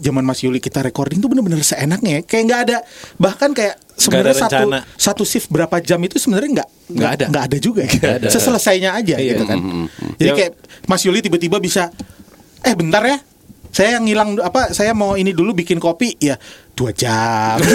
zaman 0.02 0.24
Mas 0.24 0.40
Yuli 0.40 0.58
kita 0.58 0.80
recording 0.82 1.20
tuh 1.20 1.28
bener-bener 1.28 1.60
seenaknya 1.60 2.12
ya. 2.14 2.22
kayak 2.24 2.44
nggak 2.46 2.62
ada 2.64 2.78
bahkan 3.18 3.52
kayak 3.52 3.76
sebenarnya 4.02 4.36
satu 4.36 4.56
rencana. 4.58 4.80
satu 4.92 5.24
shift 5.24 5.48
berapa 5.48 5.78
jam 5.80 6.00
itu 6.00 6.18
sebenarnya 6.18 6.50
nggak 6.58 6.70
Nggak 6.92 7.12
ada. 7.14 7.26
nggak 7.30 7.44
ada 7.46 7.58
juga 7.58 7.82
ada. 7.86 8.28
seselesainya 8.28 8.92
aja 8.92 9.16
Iya. 9.16 9.32
gitu 9.32 9.44
kan 9.46 9.60
jadi 10.18 10.28
Yang- 10.28 10.38
kayak 10.40 10.52
Mas 10.86 11.02
Yuli 11.02 11.20
tiba-tiba 11.20 11.58
bisa 11.58 11.94
eh 12.60 12.74
bentar 12.74 13.02
ya 13.02 13.18
saya 13.70 13.96
yang 13.96 14.04
ngilang 14.04 14.30
apa 14.38 14.72
saya 14.72 14.92
mau 14.92 15.14
ini 15.14 15.32
dulu 15.32 15.56
bikin 15.56 15.78
kopi 15.78 16.18
ya 16.18 16.36
dua 16.82 16.92
jam. 16.98 17.62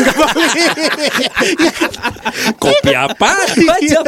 Kopi 2.62 2.90
apa? 2.90 3.30
Dua 3.54 3.78
jam. 3.86 4.02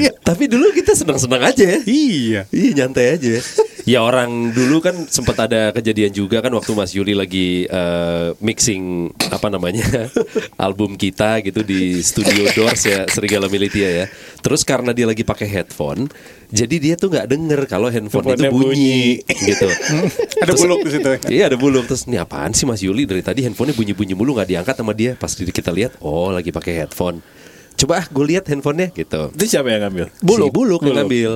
Iya. 0.00 0.16
Tapi 0.24 0.48
dulu 0.48 0.72
kita 0.72 0.96
senang-senang 0.96 1.52
aja 1.52 1.64
ya. 1.76 1.78
iya 1.84 2.40
Iya 2.48 2.70
nyantai 2.84 3.20
aja 3.20 3.28
ya. 3.36 3.42
Ya 3.88 4.04
orang 4.04 4.52
dulu 4.52 4.84
kan 4.84 5.08
sempat 5.08 5.48
ada 5.48 5.72
kejadian 5.72 6.12
juga 6.12 6.44
kan 6.44 6.52
waktu 6.52 6.76
Mas 6.76 6.92
Yuli 6.92 7.16
lagi 7.16 7.64
eh, 7.64 8.28
mixing 8.40 9.08
apa 9.32 9.48
namanya 9.48 10.12
album 10.60 11.00
kita 11.00 11.40
gitu 11.40 11.64
di 11.64 12.04
studio 12.04 12.52
Doors 12.52 12.84
ya 12.84 13.08
Serigala 13.08 13.48
Militia 13.48 13.88
ya. 13.88 14.04
Terus 14.44 14.60
karena 14.64 14.92
dia 14.92 15.08
lagi 15.08 15.24
pakai 15.24 15.48
headphone, 15.48 16.08
jadi 16.48 16.76
dia 16.80 16.94
tuh 16.96 17.12
nggak 17.12 17.28
denger 17.28 17.60
kalau 17.68 17.92
handphone 17.92 18.24
itu 18.24 18.40
Handphonenya 18.40 18.50
bunyi, 18.52 19.20
gitu. 19.24 19.68
ada 20.42 20.48
Terus- 20.48 20.60
buluk 20.64 20.80
di 20.80 20.90
situ 20.96 21.08
ya? 21.08 21.18
Iya 21.28 21.44
ada 21.52 21.56
buluk 21.60 21.84
terus 21.84 22.08
ini 22.08 22.16
apaan 22.16 22.56
sih 22.56 22.64
Mas 22.64 22.80
Yuli 22.80 23.04
dari 23.04 23.20
tadi 23.20 23.44
handphonenya 23.44 23.76
bunyi-bunyi 23.76 24.16
mulu 24.16 24.32
nggak 24.32 24.48
diangkat 24.48 24.74
sama 24.80 24.96
dia. 24.96 25.12
Pas 25.20 25.28
kita 25.28 25.68
lihat, 25.68 26.00
oh 26.00 26.32
lagi 26.32 26.48
pakai 26.48 26.84
headphone. 26.84 27.20
Coba 27.78 28.00
ah 28.00 28.06
gue 28.08 28.24
lihat 28.26 28.48
handphonenya 28.48 28.90
gitu. 28.96 29.30
Itu 29.36 29.44
siapa 29.44 29.68
yang 29.70 29.86
ngambil? 29.86 30.08
Buluk, 30.24 30.48
si 30.48 30.54
Buluk 30.56 30.80
yang 30.82 30.88
Buluk. 30.88 30.96
ngambil. 31.04 31.32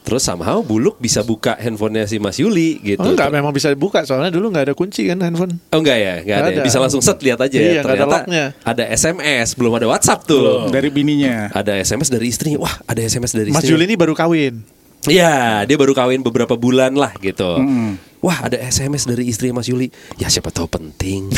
Terus 0.00 0.24
somehow 0.24 0.58
Buluk 0.60 0.96
bisa 0.96 1.20
buka 1.20 1.54
handphonenya 1.54 2.04
si 2.04 2.16
Mas 2.16 2.36
Yuli 2.36 2.80
gitu. 2.80 2.98
Oh, 2.98 3.12
enggak 3.12 3.28
memang 3.28 3.52
bisa 3.52 3.68
dibuka 3.68 4.00
soalnya 4.02 4.32
dulu 4.32 4.48
nggak 4.48 4.64
ada 4.66 4.74
kunci 4.74 5.04
kan 5.04 5.20
handphone. 5.20 5.60
Oh 5.70 5.78
enggak 5.78 5.96
ya, 5.96 6.14
enggak 6.20 6.36
ada. 6.36 6.42
Nggak 6.42 6.56
ada. 6.56 6.62
Bisa 6.64 6.78
langsung 6.78 7.00
set 7.00 7.20
lihat 7.20 7.38
aja. 7.38 7.52
Iya, 7.52 7.62
nggak 7.62 7.78
ada 7.78 7.84
Ternyata 7.84 8.16
locknya. 8.16 8.44
ada 8.62 8.84
SMS, 8.88 9.48
belum 9.54 9.72
ada 9.74 9.86
WhatsApp 9.86 10.20
tuh. 10.24 10.66
dari 10.68 10.88
bininya 10.88 11.52
Ada 11.52 11.78
SMS 11.78 12.08
dari 12.08 12.26
istrinya. 12.26 12.58
Wah, 12.58 12.74
ada 12.82 12.98
SMS 12.98 13.30
dari 13.30 13.50
Mas 13.50 13.60
istrinya. 13.60 13.76
Juli 13.76 13.84
ini 13.84 13.94
baru 13.94 14.14
kawin. 14.14 14.54
Iya, 15.02 15.64
dia 15.64 15.76
baru 15.76 15.92
kawin 15.92 16.20
beberapa 16.20 16.56
bulan 16.56 16.92
lah 16.92 17.16
gitu. 17.16 17.56
Wah, 18.20 18.38
ada 18.42 18.56
SMS 18.58 19.04
dari 19.04 19.24
istri 19.26 19.48
Mas 19.48 19.64
Yuli. 19.64 19.88
Ya 20.16 20.28
siapa 20.28 20.48
tahu 20.48 20.68
penting. 20.68 21.32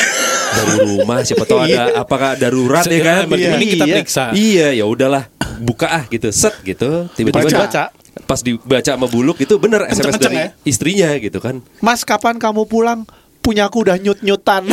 dari 0.52 0.75
rumah 0.85 1.23
siapa 1.23 1.42
tahu 1.42 1.62
ada 1.62 1.95
apakah 1.97 2.35
darurat 2.35 2.83
ya 2.85 3.00
kan? 3.00 3.23
Macam 3.25 3.54
ini 3.57 3.66
kita 3.71 3.85
Iya. 3.85 3.95
periksa. 3.97 4.25
Iya, 4.33 4.69
ya 4.75 4.85
udahlah. 4.85 5.31
Buka 5.59 5.87
ah 5.88 6.04
gitu. 6.07 6.28
Set 6.28 6.59
gitu. 6.62 7.07
Tiba-tiba 7.12 7.47
Baca. 7.47 7.59
baca. 7.62 7.85
Pas 8.28 8.45
dibaca 8.45 8.85
sama 8.92 9.09
Buluk 9.09 9.40
itu 9.40 9.57
bener 9.57 9.88
SMS 9.88 10.21
Kenceng-kenceng 10.21 10.33
dari 10.33 10.37
ya? 10.37 10.49
istrinya 10.69 11.09
gitu 11.16 11.40
kan. 11.40 11.64
Mas 11.81 12.04
kapan 12.04 12.37
kamu 12.37 12.69
pulang? 12.69 13.09
Punyaku 13.42 13.88
udah 13.88 13.99
nyut-nyutan. 13.99 14.62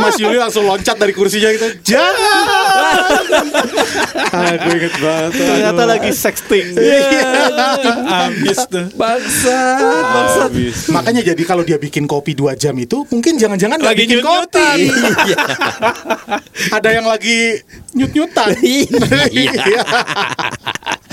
Mas 0.00 0.16
Yuli 0.18 0.38
langsung 0.40 0.64
loncat 0.66 0.96
dari 0.98 1.12
kursinya 1.12 1.52
gitu 1.52 1.68
jangan 1.84 2.14
ah, 4.32 4.54
gue 4.56 4.74
inget 4.76 4.94
banget 4.98 5.32
Ternyata 5.32 5.82
lagi 5.84 6.10
sexting. 6.12 6.66
Abis 8.08 8.58
tuh. 8.68 8.86
Bangsat, 8.96 10.04
bangsat. 10.06 10.50
Abis. 10.52 10.76
Makanya 10.92 11.22
jadi 11.32 11.42
kalau 11.44 11.62
dia 11.66 11.76
bikin 11.76 12.04
kopi 12.06 12.32
dua 12.36 12.54
jam 12.56 12.76
itu 12.78 13.04
mungkin 13.08 13.36
jangan-jangan 13.36 13.78
Lagi 13.82 14.04
bikin 14.06 14.20
kopi. 14.22 14.90
Ada 16.76 16.88
yang 17.00 17.06
lagi 17.06 17.60
nyut-nyutan. 17.96 18.54
Iya. 19.32 19.82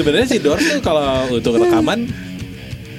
Sebenarnya 0.00 0.26
si 0.26 0.38
Doors 0.38 0.64
tuh 0.64 0.80
kalau 0.80 1.04
untuk 1.30 1.52
rekaman 1.56 2.08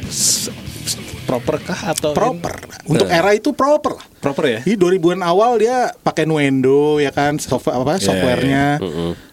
s- 0.05 0.53
s- 0.79 0.98
proper 1.24 1.58
kah 1.60 1.89
atau 1.89 2.12
Proper. 2.12 2.55
Untuk 2.84 3.08
era 3.08 3.31
itu 3.31 3.51
proper 3.51 3.96
lah. 3.96 4.05
proper 4.20 4.43
ya? 4.48 4.60
Di 4.62 4.75
2000-an 4.75 5.22
awal 5.22 5.58
dia 5.58 5.89
pakai 5.96 6.24
Nuendo 6.24 6.98
ya 6.98 7.10
kan 7.10 7.38
software 7.38 7.74
apa 7.75 7.93
Iya, 7.96 8.03
softwarenya. 8.03 8.65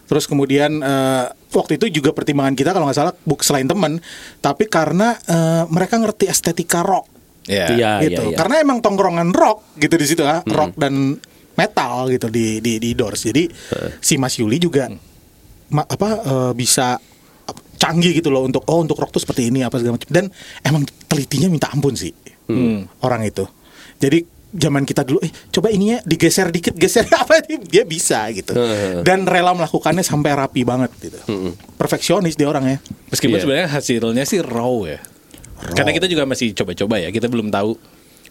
Terus 0.03 0.25
kemudian 0.25 0.71
eh, 0.75 1.23
waktu 1.47 1.77
itu 1.77 1.85
juga 1.93 2.09
pertimbangan 2.09 2.53
kita 2.53 2.71
kalau 2.71 2.85
nggak 2.85 2.97
salah 2.97 3.13
buk 3.19 3.41
selain 3.41 3.65
temen, 3.65 4.01
tapi 4.39 4.65
karena 4.65 5.13
eh, 5.19 5.63
mereka 5.67 5.97
ngerti 5.97 6.25
estetika 6.25 6.81
rock 6.81 7.05
Iya. 7.45 7.65
Iya, 7.67 7.91
gitu. 8.03 8.21
iya, 8.23 8.29
iya. 8.29 8.37
Karena 8.37 8.55
emang 8.59 8.77
tongkrongan 8.79 9.29
rock 9.29 9.73
gitu 9.75 9.93
di 9.93 10.05
situ 10.05 10.21
ya, 10.21 10.41
rock 10.43 10.73
dan 10.75 11.17
metal 11.55 12.07
gitu 12.07 12.25
di 12.27 12.57
di 12.57 12.77
di 12.77 12.93
Doors. 12.93 13.21
Jadi 13.23 13.49
si 13.99 14.15
Mas 14.15 14.33
Yuli 14.35 14.57
juga 14.57 14.89
ma- 15.69 15.83
apa 15.83 16.09
eh, 16.15 16.51
bisa 16.53 16.97
canggih 17.89 18.13
gitu 18.13 18.29
loh 18.29 18.45
untuk 18.45 18.61
oh 18.69 18.79
untuk 18.79 18.95
rock 18.95 19.09
tuh 19.09 19.19
seperti 19.19 19.49
ini 19.49 19.65
apa 19.65 19.81
segala 19.81 19.97
macam. 19.97 20.05
Dan 20.07 20.29
emang 20.61 20.85
telitinya 21.05 21.49
minta 21.49 21.73
ampun 21.73 21.97
sih 21.97 22.13
orang 23.01 23.25
itu. 23.25 23.49
Jadi 23.97 24.21
zaman 24.49 24.81
kita 24.81 25.05
dulu 25.05 25.21
eh 25.21 25.29
coba 25.49 25.69
ininya 25.69 26.01
digeser 26.01 26.49
dikit 26.49 26.73
geser 26.73 27.05
apa 27.21 27.37
dia 27.45 27.85
bisa 27.85 28.25
gitu 28.33 28.57
Heeh. 28.57 29.05
dan 29.05 29.21
rela 29.21 29.53
melakukannya 29.53 30.01
sampai 30.01 30.33
rapi 30.33 30.65
banget 30.65 30.89
gitu 30.97 31.21
perfeksionis 31.77 32.33
dia 32.33 32.49
orangnya 32.49 32.81
Meskipun 33.13 33.37
Iya. 33.37 33.43
sebenarnya 33.45 33.67
hasilnya 33.69 34.23
sih 34.25 34.41
raw 34.41 34.89
ya. 34.89 34.97
Karena 35.77 35.93
kita 35.93 36.09
juga 36.09 36.25
masih 36.25 36.57
coba-coba 36.57 36.97
ya. 36.97 37.13
Kita 37.13 37.29
belum 37.29 37.53
tahu 37.53 37.77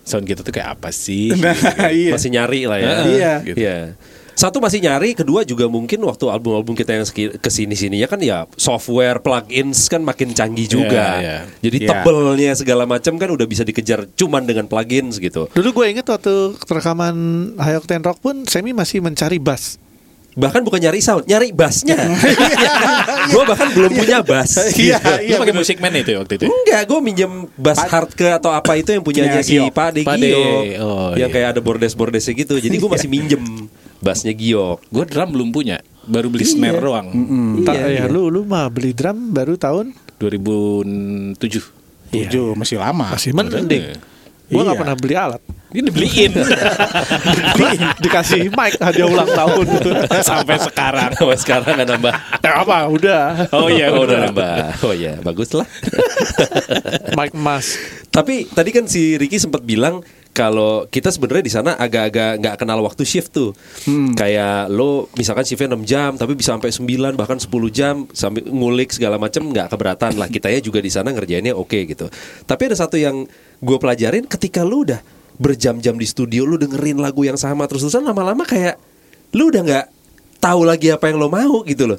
sound 0.02 0.26
kita 0.26 0.42
tuh 0.42 0.50
kayak 0.50 0.80
apa 0.80 0.90
sih. 0.90 1.30
nah 1.38 1.54
iya 1.94 2.18
Masih 2.18 2.30
nyari 2.34 2.66
lah 2.66 2.78
ya. 2.82 2.90
Iya. 3.06 3.32
Gitu. 3.46 3.56
Iya. 3.62 3.76
Satu 4.38 4.62
masih 4.62 4.78
nyari, 4.78 5.18
kedua 5.18 5.42
juga 5.42 5.66
mungkin 5.66 5.98
waktu 6.06 6.30
album-album 6.30 6.78
kita 6.78 6.94
yang 6.94 7.02
ke 7.42 7.50
sini-sininya 7.50 8.06
kan 8.06 8.22
ya 8.22 8.46
software 8.54 9.18
plugins 9.18 9.90
kan 9.90 9.98
makin 9.98 10.30
canggih 10.30 10.70
juga. 10.70 11.18
Iya, 11.18 11.18
iya. 11.18 11.38
Jadi 11.58 11.76
Iya. 11.82 11.88
tebelnya 11.90 12.52
segala 12.54 12.86
macam 12.86 13.18
kan 13.18 13.34
udah 13.34 13.46
bisa 13.50 13.66
dikejar 13.66 14.06
cuman 14.14 14.46
dengan 14.46 14.70
plugins 14.70 15.18
gitu. 15.18 15.50
Dulu 15.50 15.82
gue 15.82 15.86
inget 15.90 16.06
waktu 16.06 16.54
rekaman 16.54 17.16
High 17.58 17.82
Octane 17.82 18.06
Rock 18.06 18.22
pun 18.22 18.46
Semi 18.46 18.70
masih 18.70 19.02
mencari 19.02 19.42
bass. 19.42 19.82
Bahkan 20.38 20.62
bukan 20.62 20.78
nyari 20.78 21.02
sound, 21.02 21.26
nyari 21.26 21.50
bassnya. 21.50 21.98
gue 23.34 23.42
bahkan 23.42 23.74
belum 23.74 23.90
punya 23.90 24.22
bass. 24.22 24.54
Iya, 24.70 25.02
Lu 25.34 25.42
pakai 25.42 25.50
musik 25.50 25.82
man 25.82 25.90
itu 25.98 26.14
ya 26.14 26.22
waktu 26.22 26.38
itu. 26.38 26.44
ya? 26.46 26.50
Enggak, 26.54 26.82
gue 26.86 26.98
minjem 27.02 27.32
bass 27.58 27.82
hard 27.82 28.14
ke 28.14 28.38
atau 28.38 28.54
apa 28.54 28.78
itu 28.78 28.94
yang 28.94 29.02
punyanya 29.02 29.42
Punya 29.42 29.42
si. 29.42 29.58
Pak 29.58 29.88
De 29.98 30.06
Pak 30.06 30.14
De, 30.14 30.30
Giok. 30.30 30.62
oh, 30.78 31.10
yang 31.18 31.26
iya. 31.26 31.34
kayak 31.34 31.48
ada 31.56 31.60
bordes-bordesnya 31.60 32.38
gitu. 32.38 32.54
Jadi 32.54 32.70
gue 32.70 32.90
masih 32.94 33.10
minjem 33.10 33.42
bassnya 33.98 34.30
Giok. 34.30 34.86
Gue 34.86 35.04
drum 35.04 35.28
belum 35.30 35.48
punya. 35.50 35.78
Baru 36.02 36.28
beli 36.28 36.42
snare 36.42 36.78
doang. 36.78 37.12
Ta- 37.62 37.74
Iya, 37.74 37.86
iya. 37.86 38.02
ya 38.02 38.04
lu 38.06 38.26
lu 38.26 38.42
mah 38.42 38.66
beli 38.66 38.90
drum 38.90 39.30
baru 39.30 39.54
tahun 39.54 39.92
2007. 40.16 41.76
tujuh 42.08 42.56
masih 42.56 42.76
lama 42.76 43.12
masih 43.12 43.30
mending. 43.30 43.92
Gue 44.48 44.56
nggak 44.58 44.72
Iya. 44.72 44.80
pernah 44.80 44.96
beli 44.96 45.14
alat. 45.14 45.42
Ini 45.68 45.84
dibeliin 45.84 46.32
Dikasih 48.00 48.48
mic 48.48 48.80
hadiah 48.80 49.04
ulang 49.04 49.28
tahun 49.28 49.64
gitu. 49.68 49.90
sampai 50.24 50.56
sekarang. 50.58 51.10
Sampai 51.12 51.36
sekarang 51.36 51.72
nggak 51.76 51.88
nambah. 51.90 52.14
Nah, 52.40 52.52
apa? 52.58 52.76
Udah. 52.88 53.22
Oh 53.52 53.68
iya, 53.68 53.92
Oh, 53.92 54.00
udah 54.04 54.16
udah. 54.16 54.18
nambah. 54.26 54.56
Oh 54.80 54.94
iya, 54.94 55.20
bagus 55.20 55.52
lah. 55.52 55.68
Mic 57.12 57.32
emas. 57.32 57.76
Tapi 58.08 58.48
tadi 58.48 58.70
kan 58.72 58.88
si 58.88 59.14
Ricky 59.14 59.36
sempat 59.36 59.60
bilang 59.60 60.00
kalau 60.38 60.86
kita 60.86 61.10
sebenarnya 61.10 61.42
di 61.42 61.50
sana 61.50 61.74
agak-agak 61.74 62.38
nggak 62.38 62.56
kenal 62.62 62.78
waktu 62.86 63.02
shift 63.02 63.34
tuh. 63.34 63.50
Kayak 64.14 64.70
lo 64.70 65.10
misalkan 65.18 65.42
shiftnya 65.42 65.74
6 65.74 65.82
jam 65.82 66.14
tapi 66.14 66.38
bisa 66.38 66.54
sampai 66.54 66.70
9 66.70 67.18
bahkan 67.18 67.42
10 67.42 67.50
jam 67.74 68.06
sambil 68.14 68.46
ngulik 68.46 68.94
segala 68.94 69.18
macam 69.18 69.50
nggak 69.50 69.66
keberatan 69.74 70.14
lah. 70.14 70.30
Kita 70.30 70.46
ya 70.46 70.62
juga 70.62 70.78
di 70.78 70.94
sana 70.94 71.10
ngerjainnya 71.10 71.58
oke 71.58 71.90
gitu. 71.90 72.06
Tapi 72.46 72.62
ada 72.70 72.78
satu 72.78 72.94
yang 72.94 73.26
gue 73.58 73.78
pelajarin 73.82 74.30
ketika 74.30 74.62
lo 74.62 74.86
udah 74.86 75.02
berjam-jam 75.42 75.98
di 75.98 76.06
studio 76.06 76.46
lu 76.46 76.54
dengerin 76.54 77.02
lagu 77.02 77.26
yang 77.26 77.38
sama 77.38 77.66
terus-terusan 77.66 78.06
lama-lama 78.06 78.46
kayak 78.46 78.78
lu 79.34 79.50
udah 79.50 79.62
nggak 79.66 79.86
tahu 80.38 80.62
lagi 80.62 80.94
apa 80.94 81.10
yang 81.10 81.18
lo 81.18 81.26
mau 81.26 81.66
gitu 81.66 81.90
loh. 81.90 81.98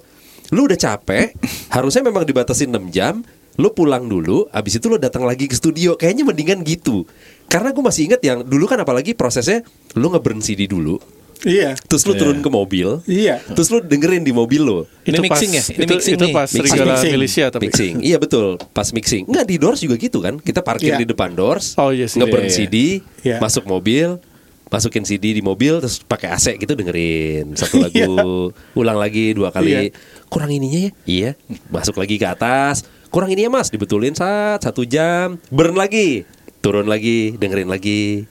Lu 0.55 0.63
udah 0.65 0.79
capek, 0.79 1.35
harusnya 1.75 2.07
memang 2.07 2.23
dibatasin 2.23 2.71
6 2.71 2.87
jam, 2.95 3.19
lu 3.59 3.69
pulang 3.75 4.07
dulu, 4.07 4.47
abis 4.49 4.79
itu 4.79 4.87
lu 4.87 4.95
datang 4.95 5.27
lagi 5.27 5.45
ke 5.45 5.53
studio. 5.53 5.99
Kayaknya 5.99 6.23
mendingan 6.23 6.59
gitu. 6.63 7.03
Karena 7.49 7.69
gue 7.69 7.81
masih 7.81 8.05
inget 8.05 8.21
yang 8.21 8.39
dulu 8.41 8.63
kan 8.63 8.77
apalagi 8.77 9.11
prosesnya 9.11 9.65
lu 9.93 10.07
ngeburn 10.07 10.37
CD 10.37 10.63
dulu, 10.63 11.01
Iya. 11.39 11.73
terus 11.81 12.03
lu 12.03 12.13
turun 12.13 12.39
ke 12.39 12.47
mobil, 12.47 13.01
Iya. 13.03 13.41
terus 13.47 13.67
lu 13.67 13.79
dengerin 13.79 14.21
di 14.21 14.29
mobil 14.29 14.61
lo. 14.61 14.85
Ini 15.01 15.17
Itu 15.17 15.21
mixing 15.23 15.49
pas- 15.49 15.57
ya? 15.57 15.63
Ini 15.71 15.81
itu, 15.81 15.93
mixing 15.95 16.13
itu 16.13 16.25
nih. 16.25 16.33
pas 16.35 16.45
Mixing. 16.45 16.61
serigala 16.69 16.93
Mixing. 16.93 17.11
Militia 17.11 17.45
tapi 17.47 17.63
Mixing, 17.65 17.93
iya 18.01 18.17
betul. 18.17 18.45
Pas 18.69 18.87
mixing, 18.87 19.23
nggak 19.25 19.45
di 19.45 19.55
doors 19.57 19.79
juga 19.79 19.95
gitu 19.95 20.19
kan? 20.19 20.37
Kita 20.37 20.61
parkir 20.61 20.93
Iya. 20.93 20.99
di 20.99 21.07
depan 21.07 21.33
doors, 21.33 21.73
Oh, 21.75 21.89
iya 21.89 22.05
sih. 22.05 22.21
ngeburn 22.21 22.43
Iya, 22.43 22.51
iya. 22.51 22.57
CD, 22.59 22.75
Iya. 23.23 23.37
masuk 23.39 23.65
mobil, 23.65 24.21
masukin 24.67 25.01
CD 25.01 25.31
di 25.31 25.41
mobil, 25.41 25.79
terus 25.79 25.97
pakai 25.99 26.29
AC 26.29 26.53
gitu 26.53 26.75
dengerin 26.75 27.57
satu 27.57 27.81
lagu, 27.81 28.53
ulang 28.75 28.99
lagi 28.99 29.33
dua 29.33 29.49
kali. 29.49 29.73
Iya. 29.73 29.81
Kurang 30.27 30.51
ininya 30.51 30.85
ya? 30.85 30.91
Iya. 31.07 31.29
Masuk 31.67 31.97
lagi 31.97 32.21
ke 32.21 32.27
atas, 32.27 32.83
kurang 33.07 33.31
ininya 33.31 33.57
mas, 33.57 33.73
dibetulin 33.73 34.13
saat 34.13 34.61
satu 34.61 34.83
jam, 34.83 35.41
burn 35.47 35.73
lagi, 35.73 36.27
turun 36.59 36.87
lagi, 36.87 37.35
dengerin 37.35 37.69
lagi. 37.71 38.25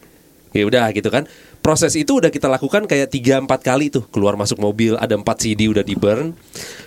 Ya 0.57 0.65
udah 0.65 0.89
gitu 0.97 1.09
kan. 1.13 1.29
Proses 1.61 1.93
itu 2.01 2.17
udah 2.17 2.33
kita 2.33 2.49
lakukan 2.49 2.89
kayak 2.89 3.13
3 3.13 3.45
4 3.45 3.51
kali 3.61 3.93
tuh. 3.93 4.09
Keluar 4.09 4.39
masuk 4.41 4.57
mobil 4.57 4.97
ada 4.97 5.13
4 5.13 5.25
CD 5.37 5.69
udah 5.69 5.85
di 5.85 5.93
burn. 5.93 6.33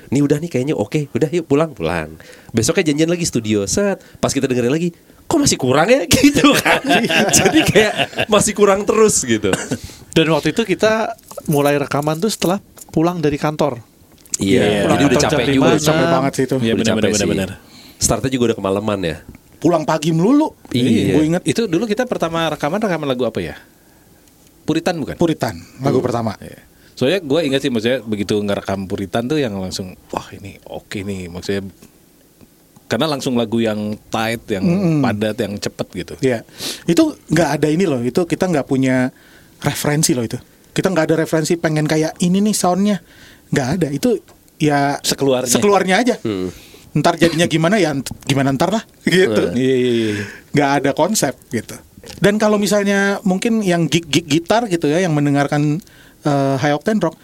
Nih 0.09 0.21
udah 0.25 0.41
nih 0.41 0.49
kayaknya 0.49 0.75
oke, 0.75 1.13
udah 1.13 1.29
yuk 1.29 1.45
pulang 1.45 1.71
pulang. 1.77 2.17
Besoknya 2.51 2.89
janjian 2.89 3.09
lagi 3.11 3.25
studio. 3.27 3.69
Set, 3.69 4.01
pas 4.17 4.33
kita 4.33 4.49
dengerin 4.49 4.73
lagi, 4.73 4.89
kok 5.29 5.37
masih 5.37 5.59
kurang 5.61 5.87
ya 5.87 6.03
gitu 6.17 6.49
kan. 6.57 6.81
Jadi 7.29 7.59
kayak 7.63 7.93
masih 8.27 8.53
kurang 8.57 8.83
terus 8.83 9.21
gitu. 9.21 9.53
Dan 10.11 10.25
waktu 10.33 10.51
itu 10.51 10.65
kita 10.65 11.13
mulai 11.47 11.77
rekaman 11.77 12.17
tuh 12.19 12.33
setelah 12.33 12.57
pulang 12.91 13.21
dari 13.21 13.39
kantor. 13.39 13.79
Iya, 14.41 14.89
Pulang 14.89 14.97
jadi 14.97 15.03
udah 15.05 15.19
capek 15.21 15.45
juga. 15.53 15.71
Capek 15.77 16.05
banget 16.09 16.31
sih 16.33 16.43
itu. 16.49 16.55
Iya 16.65 16.73
benar 16.73 16.95
benar 16.97 17.27
benar. 17.29 17.49
Startnya 18.01 18.31
juga 18.33 18.51
udah 18.51 18.57
kemalaman 18.57 18.99
ya. 19.05 19.17
Pulang 19.61 19.85
pagi 19.85 20.09
melulu. 20.09 20.57
Iya. 20.73 21.13
Gue 21.15 21.23
inget 21.29 21.45
Itu 21.45 21.69
dulu 21.69 21.85
kita 21.85 22.09
pertama 22.09 22.49
rekaman 22.49 22.81
rekaman 22.81 23.05
lagu 23.05 23.29
apa 23.29 23.37
ya? 23.37 23.55
Puritan 24.65 24.97
bukan? 24.97 25.15
Puritan 25.21 25.55
lagu 25.85 26.01
pertama. 26.01 26.33
Iya. 26.41 26.65
Soalnya 26.97 27.21
gue 27.21 27.39
ingat 27.45 27.61
sih 27.61 27.69
maksudnya 27.69 28.01
begitu 28.01 28.41
ngerekam 28.41 28.89
Puritan 28.89 29.29
tuh 29.29 29.37
yang 29.37 29.53
langsung 29.57 29.93
wah 30.09 30.27
ini 30.33 30.57
oke 30.65 31.01
nih 31.05 31.29
maksudnya 31.29 31.65
karena 32.91 33.07
langsung 33.07 33.39
lagu 33.39 33.63
yang 33.63 33.95
tight, 34.11 34.51
yang 34.51 34.67
padat, 34.99 35.39
yang 35.39 35.55
cepet 35.55 35.87
gitu. 35.95 36.13
Iya. 36.19 36.43
Itu 36.83 37.15
nggak 37.31 37.49
ada 37.55 37.67
ini 37.71 37.87
loh. 37.87 38.03
Itu 38.03 38.27
kita 38.27 38.51
nggak 38.51 38.67
punya 38.67 39.07
referensi 39.63 40.11
loh 40.11 40.27
itu. 40.27 40.35
Kita 40.75 40.91
nggak 40.91 41.05
ada 41.07 41.15
referensi 41.23 41.55
pengen 41.55 41.87
kayak 41.87 42.19
ini 42.19 42.43
nih 42.43 42.51
soundnya. 42.51 42.99
Nggak 43.47 43.67
ada. 43.79 43.87
Itu 43.95 44.19
ya 44.59 44.99
Sekeluarnya. 44.99 45.47
Sekeluarnya 45.55 45.95
aja. 46.03 46.15
Ntar 46.91 47.15
jadinya 47.15 47.47
gimana 47.47 47.79
ya 47.79 47.95
gimana 48.27 48.51
ntar 48.55 48.69
lah 48.75 48.83
gitu. 49.07 49.55
Iya 49.55 49.75
iya 49.75 49.91
iya. 49.91 50.23
nggak 50.51 50.69
ada 50.83 50.91
konsep 50.91 51.35
gitu. 51.51 51.75
Dan 52.17 52.41
kalau 52.41 52.57
misalnya 52.57 53.21
mungkin 53.21 53.61
yang 53.61 53.85
gig-gig 53.85 54.25
gitar 54.25 54.65
gitu 54.67 54.89
ya 54.89 54.99
yang 55.05 55.13
mendengarkan 55.13 55.79
eh, 56.25 56.55
high 56.57 56.73
octane 56.73 56.99
rock 56.99 57.15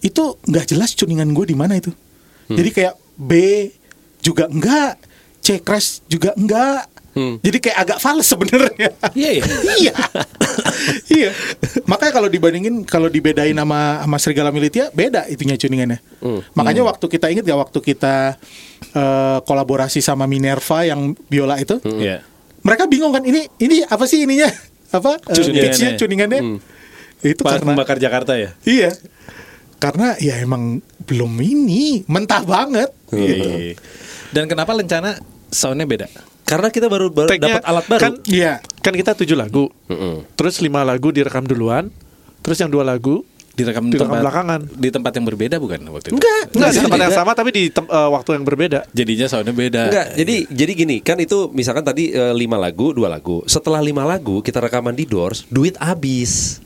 itu 0.00 0.40
nggak 0.48 0.66
jelas 0.70 0.96
tuningan 0.96 1.30
gue 1.36 1.44
di 1.50 1.56
mana 1.58 1.76
itu. 1.76 1.92
Jadi 2.50 2.70
kayak 2.74 2.94
B 3.14 3.32
juga 4.24 4.50
enggak, 4.50 4.98
C 5.38 5.62
crash 5.62 6.02
juga 6.10 6.34
enggak. 6.34 6.90
Jadi 7.20 7.58
kayak 7.58 7.78
agak 7.84 7.98
fals 8.00 8.26
sebenarnya. 8.32 8.90
Iya 9.12 9.30
iya. 9.38 9.44
iya. 9.82 9.94
iya. 11.10 11.30
Makanya 11.84 12.12
kalau 12.16 12.28
dibandingin 12.30 12.86
kalau 12.86 13.12
dibedain 13.12 13.52
sama 13.52 14.00
sama 14.00 14.16
Serigala 14.16 14.50
Militia 14.54 14.88
beda 14.94 15.28
itunya 15.28 15.58
tuningannya. 15.58 16.00
Makanya 16.56 16.86
waktu 16.86 17.06
kita 17.10 17.28
inget 17.28 17.44
gak 17.44 17.60
waktu 17.60 17.78
kita 17.82 18.40
eh, 18.90 19.38
kolaborasi 19.40 19.98
sama 19.98 20.24
Minerva 20.24 20.82
yang 20.82 21.12
biola 21.26 21.56
itu 21.56 21.78
Iya. 21.82 22.22
mereka 22.60 22.84
bingung 22.84 23.10
kan 23.10 23.22
ini 23.22 23.46
ini 23.56 23.82
apa 23.82 24.04
sih 24.04 24.22
ininya 24.22 24.50
apa 24.96 25.16
uh, 25.16 25.32
Tuningannya. 25.32 25.62
pitch-nya, 25.64 25.90
tuningannya 25.96 26.40
itu 27.20 27.40
Pas 27.40 27.56
karena 27.56 27.66
membakar 27.68 27.96
Jakarta 27.96 28.32
ya. 28.34 28.56
iya 28.62 28.90
karena 29.76 30.12
ya 30.16 30.36
emang 30.38 30.80
belum 31.00 31.32
ini 31.36 32.04
mentah 32.04 32.44
banget 32.44 32.92
gitu. 33.08 33.46
Iya. 33.48 33.74
Dan 34.28 34.44
kenapa 34.46 34.76
lencana 34.76 35.16
soundnya 35.48 35.84
beda? 35.84 36.06
Karena 36.44 36.68
kita 36.68 36.86
baru, 36.86 37.08
baru 37.08 37.32
dapat 37.32 37.64
alat 37.64 37.86
baru. 37.86 38.00
Kan, 38.00 38.12
Iya. 38.24 38.60
kan 38.78 38.92
kita 38.92 39.16
tujuh 39.16 39.34
lagu. 39.34 39.72
Mm-mm. 39.86 40.28
Terus 40.34 40.60
lima 40.60 40.84
lagu 40.84 41.08
direkam 41.10 41.42
duluan. 41.42 41.88
Terus 42.40 42.58
yang 42.58 42.68
dua 42.68 42.84
lagu 42.84 43.24
Direkam, 43.50 43.90
Direkam 43.90 44.08
tempat- 44.08 44.22
belakangan. 44.22 44.60
Di 44.72 44.88
tempat 44.88 45.12
yang 45.12 45.26
berbeda 45.26 45.56
bukan 45.58 45.80
waktu 45.90 46.06
itu? 46.08 46.16
Enggak, 46.16 46.42
Enggak 46.50 46.70
di 46.70 46.78
tempat 46.80 46.98
yang 46.98 47.12
sama 47.12 47.32
tapi 47.32 47.50
di 47.50 47.62
tem- 47.68 47.86
eh, 47.86 48.08
waktu 48.08 48.30
yang 48.32 48.44
berbeda. 48.44 48.78
Jadinya 48.88 49.26
soundnya 49.26 49.52
beda. 49.52 49.82
Enggak, 49.86 50.06
jadi 50.14 50.36
jadi 50.46 50.72
gini 50.74 50.96
kan 51.00 51.16
itu 51.16 51.50
misalkan 51.50 51.82
tadi 51.82 52.08
eh, 52.08 52.32
lima 52.32 52.56
lagu, 52.56 52.90
dua 52.90 53.06
lagu. 53.06 53.42
Setelah 53.44 53.78
lima 53.78 54.02
lagu 54.02 54.40
kita 54.40 54.58
rekaman 54.58 54.92
di 54.92 55.04
Doors, 55.04 55.44
duit 55.46 55.74
habis. 55.76 56.62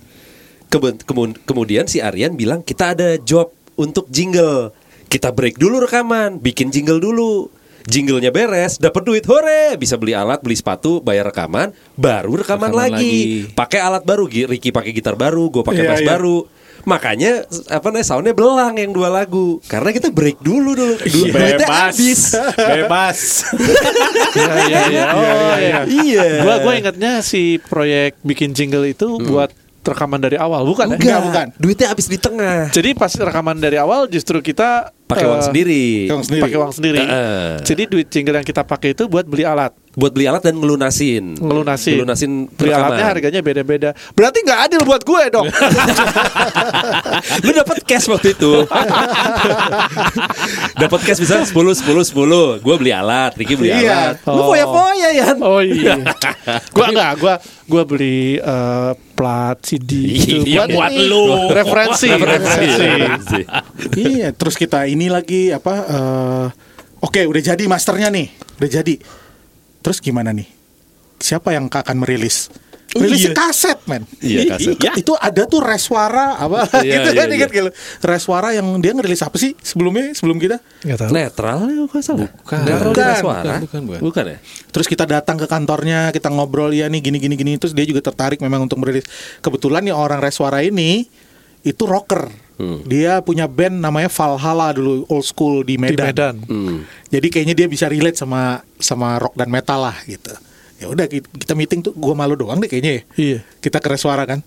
Kemudian 1.44 1.86
si 1.86 1.98
Aryan 1.98 2.34
bilang 2.34 2.60
kita 2.60 2.92
ada 2.92 3.14
job 3.16 3.48
untuk 3.74 4.06
jingle. 4.08 4.74
Kita 5.06 5.30
break 5.30 5.56
dulu 5.56 5.78
rekaman, 5.80 6.38
bikin 6.38 6.68
jingle 6.68 6.98
dulu. 6.98 7.46
Jinglenya 7.84 8.32
beres, 8.32 8.80
dapat 8.80 9.04
duit, 9.04 9.24
hore, 9.24 9.76
bisa 9.76 10.00
beli 10.00 10.16
alat, 10.16 10.40
beli 10.40 10.56
sepatu, 10.56 11.04
bayar 11.04 11.28
rekaman, 11.28 11.68
baru 11.94 12.40
rekaman, 12.40 12.72
Rekaman 12.72 12.96
lagi. 12.96 13.12
lagi. 13.44 13.52
Pakai 13.52 13.76
alat 13.76 14.00
baru, 14.02 14.24
Ricky 14.24 14.72
pakai 14.72 14.88
gitar 14.90 15.20
baru, 15.20 15.52
gue 15.52 15.60
pakai 15.60 15.84
Iya, 15.84 15.90
bass 15.92 16.00
iya. 16.00 16.08
baru. 16.08 16.48
Makanya 16.84 17.44
apa 17.68 17.86
namanya 17.88 18.06
soundnya 18.06 18.32
belang 18.32 18.76
yang 18.76 18.92
dua 18.92 19.08
lagu 19.08 19.60
karena 19.64 19.90
kita 19.90 20.08
break 20.08 20.40
dulu 20.40 20.72
dulu. 20.72 20.94
Du- 21.00 21.28
duitnya 21.32 21.68
habis. 21.68 22.36
Bebas. 22.54 23.18
Iya 24.34 24.54
iya 24.66 24.80
iya. 24.90 25.04
Oh 25.10 25.22
iya. 25.56 25.78
Iya. 25.86 26.26
Gua 26.42 26.54
gua 26.60 26.72
ingatnya 26.74 27.22
si 27.22 27.56
proyek 27.60 28.18
bikin 28.20 28.50
jingle 28.50 28.82
itu 28.84 29.16
buat 29.20 29.50
rekaman 29.84 30.16
dari 30.16 30.34
awal, 30.34 30.64
bukan 30.64 30.90
ya? 30.90 30.96
Enggak, 30.96 31.20
bukan. 31.22 31.46
Duitnya 31.54 31.92
habis 31.92 32.08
di 32.08 32.16
tengah. 32.16 32.72
Jadi 32.72 32.96
pas 32.96 33.12
rekaman 33.12 33.60
dari 33.60 33.76
awal 33.76 34.08
justru 34.08 34.40
kita 34.40 34.90
Pakai 35.04 35.26
uang 35.26 35.42
sendiri. 35.42 36.04
pakai 36.04 36.10
uang 36.10 36.24
sendiri. 36.24 36.42
Pakai 36.42 36.58
uang 36.58 36.72
sendiri. 36.72 36.98
Heeh. 36.98 37.60
Jadi 37.60 37.82
duit 37.84 38.06
jingle 38.08 38.34
yang 38.34 38.42
kita 38.42 38.62
pakai 38.62 38.90
itu 38.90 39.04
buat 39.04 39.22
beli 39.22 39.42
alat. 39.42 39.70
Buat 39.94 40.10
beli 40.10 40.24
alat 40.24 40.42
dan 40.42 40.56
ngelunasin. 40.56 41.36
Ngelunasin. 41.36 41.92
Ngelunasin 41.94 42.30
Beli 42.50 42.68
rekaman. 42.68 42.84
alatnya 42.88 43.04
harganya 43.06 43.40
beda-beda. 43.40 43.88
Berarti 44.10 44.38
nggak 44.42 44.58
adil 44.64 44.80
buat 44.82 45.00
gue 45.00 45.22
dong. 45.30 45.44
Lu 47.44 47.50
dapat 47.52 47.76
cash 47.84 48.08
waktu 48.08 48.32
itu. 48.32 48.64
dapat 50.80 50.98
cash 51.02 51.20
bisa 51.20 51.42
10 51.42 51.52
10 51.52 51.84
10. 51.84 52.58
Gua 52.58 52.74
beli 52.74 52.90
alat, 52.90 53.32
Ricky 53.34 53.54
beli 53.54 53.70
Iya. 53.70 53.78
alat. 53.78 54.14
Lu 54.26 54.34
Oh. 54.34 54.46
foya-foya 54.50 55.08
ya. 55.10 55.26
oh 55.38 55.60
iya. 55.60 55.94
gua 56.74 56.86
enggak, 56.88 57.12
gua 57.18 57.34
gua 57.64 57.82
beli 57.84 58.36
eh, 58.36 58.90
plat 59.14 59.56
CD 59.62 59.90
gitu 60.16 60.42
Iya, 60.44 60.66
buat 60.66 60.90
ini. 60.90 61.06
lu. 61.06 61.24
Referensi, 61.48 62.08
referensi. 62.10 63.40
iya 63.94 64.30
terus 64.30 64.54
kita 64.54 64.86
ini 64.94 65.06
lagi 65.10 65.50
apa 65.50 65.74
eh, 65.84 66.46
oke 67.02 67.20
udah 67.26 67.42
jadi 67.42 67.64
masternya 67.66 68.08
nih 68.14 68.30
udah 68.62 68.70
jadi 68.70 68.94
terus 69.82 69.98
gimana 69.98 70.30
nih 70.30 70.46
siapa 71.18 71.52
yang 71.52 71.66
akan 71.66 71.96
merilis 71.98 72.48
rilis 72.94 73.26
kaset 73.34 73.74
men 73.90 74.06
Iya, 74.22 74.54
kaset. 74.54 74.78
Iya, 74.78 74.92
itu 74.94 75.12
ada 75.18 75.42
tuh 75.50 75.58
reswara 75.58 76.38
apa 76.38 76.70
Iya, 76.78 76.94
gitu 77.02 77.10
iya, 77.10 77.18
kan 77.18 77.26
ingat 77.26 77.50
iya. 77.50 77.56
gitu 77.58 77.70
reswara 78.06 78.48
yang 78.54 78.66
dia 78.78 78.94
ngerilis 78.94 79.18
apa 79.26 79.34
sih 79.34 79.58
sebelumnya 79.58 80.14
sebelum 80.14 80.38
kita 80.38 80.62
Nggak 80.86 80.98
tahu. 81.02 81.10
Netral 81.10 81.58
ya 81.66 81.82
kok 81.90 82.02
salah. 82.04 82.30
Bukan. 82.30 82.58
Netral 82.62 82.92
Bukan. 82.92 83.02
bukan. 83.02 83.18
suara. 83.18 83.42
Bukan, 83.42 83.60
bukan, 83.66 83.80
bukan. 83.88 84.00
Bukan 84.04 84.24
ya? 84.30 84.38
Terus 84.70 84.86
kita 84.86 85.04
datang 85.08 85.36
ke 85.40 85.46
kantornya, 85.48 86.12
kita 86.14 86.28
ngobrol 86.30 86.70
ya 86.70 86.86
nih 86.86 87.00
gini 87.02 87.18
gini 87.18 87.34
gini. 87.34 87.52
Terus 87.56 87.72
dia 87.74 87.88
juga 87.88 88.04
tertarik 88.04 88.38
memang 88.38 88.68
untuk 88.68 88.78
merilis. 88.78 89.08
Kebetulan 89.42 89.82
nih 89.82 89.96
orang 89.96 90.20
Reswara 90.22 90.60
ini 90.62 91.08
itu 91.64 91.82
rocker. 91.82 92.28
Hmm. 92.54 92.86
Dia 92.86 93.18
punya 93.18 93.50
band 93.50 93.82
namanya 93.82 94.06
Valhalla 94.06 94.70
dulu 94.70 95.02
old 95.10 95.26
school 95.26 95.66
di 95.66 95.74
Di 95.74 95.82
Medan. 95.82 96.06
Medan. 96.06 96.34
Hmm. 96.46 96.78
Jadi 97.10 97.26
kayaknya 97.26 97.54
dia 97.56 97.66
bisa 97.66 97.90
relate 97.90 98.14
sama 98.14 98.62
sama 98.78 99.18
rock 99.18 99.34
dan 99.34 99.50
metal 99.50 99.82
lah 99.82 99.96
gitu. 100.06 100.30
Ya 100.78 100.86
udah 100.86 101.08
ki- 101.08 101.24
kita 101.34 101.56
meeting 101.56 101.82
tuh 101.82 101.90
gua 101.90 102.14
malu 102.14 102.38
doang 102.38 102.62
deh 102.62 102.68
kayaknya 102.68 102.92
ya. 102.92 103.02
Iya. 103.16 103.38
Kita 103.58 103.80
ke 103.80 103.88
Reswara 103.90 104.22
kan. 104.22 104.44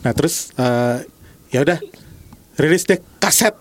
Nah, 0.00 0.12
terus 0.14 0.54
eh, 0.54 1.04
ya 1.50 1.60
udah 1.60 1.76
rilis 2.56 2.86
deh 2.86 2.96
kaset. 3.18 3.52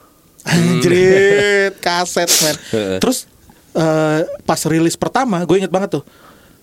Anjrit, 0.48 1.76
kaset 1.86 2.30
men. 2.40 2.56
Heeh. 2.72 2.98
Terus 3.04 3.28
eh, 3.74 4.22
pas 4.46 4.62
rilis 4.64 4.96
pertama 4.96 5.44
gue 5.44 5.60
inget 5.60 5.70
banget 5.70 6.00
tuh 6.00 6.04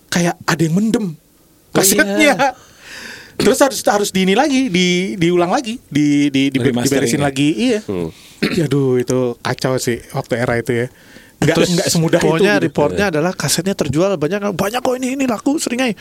kayak 0.09 0.41
ada 0.41 0.63
yang 0.63 0.73
mendem 0.73 1.13
kasetnya. 1.71 2.57
Terus 3.37 3.59
harus 3.61 3.81
harus 3.85 4.11
di 4.11 4.25
ini 4.25 4.35
lagi, 4.35 4.73
di 4.73 5.15
diulang 5.21 5.53
lagi, 5.53 5.77
di 5.93 6.33
di, 6.33 6.49
di 6.49 6.59
diberesin 6.59 7.21
ya? 7.21 7.27
lagi. 7.29 7.49
Iya. 7.53 7.81
Hmm. 7.85 8.11
Aduh 8.69 9.01
itu 9.01 9.37
kacau 9.41 9.77
sih 9.77 10.01
waktu 10.13 10.41
era 10.41 10.57
itu 10.57 10.73
ya. 10.73 10.87
Enggak 11.37 11.69
enggak 11.69 11.89
semudah 11.93 12.21
itu. 12.21 12.27
Pokoknya 12.27 12.53
gitu. 12.57 12.65
reportnya 12.69 13.07
adalah 13.13 13.33
kasetnya 13.37 13.77
terjual 13.77 14.17
banyak 14.17 14.57
banyak 14.57 14.81
kok 14.81 14.95
ini 14.97 15.21
ini 15.21 15.25
laku 15.29 15.61
sering 15.61 15.85
aja. 15.85 15.97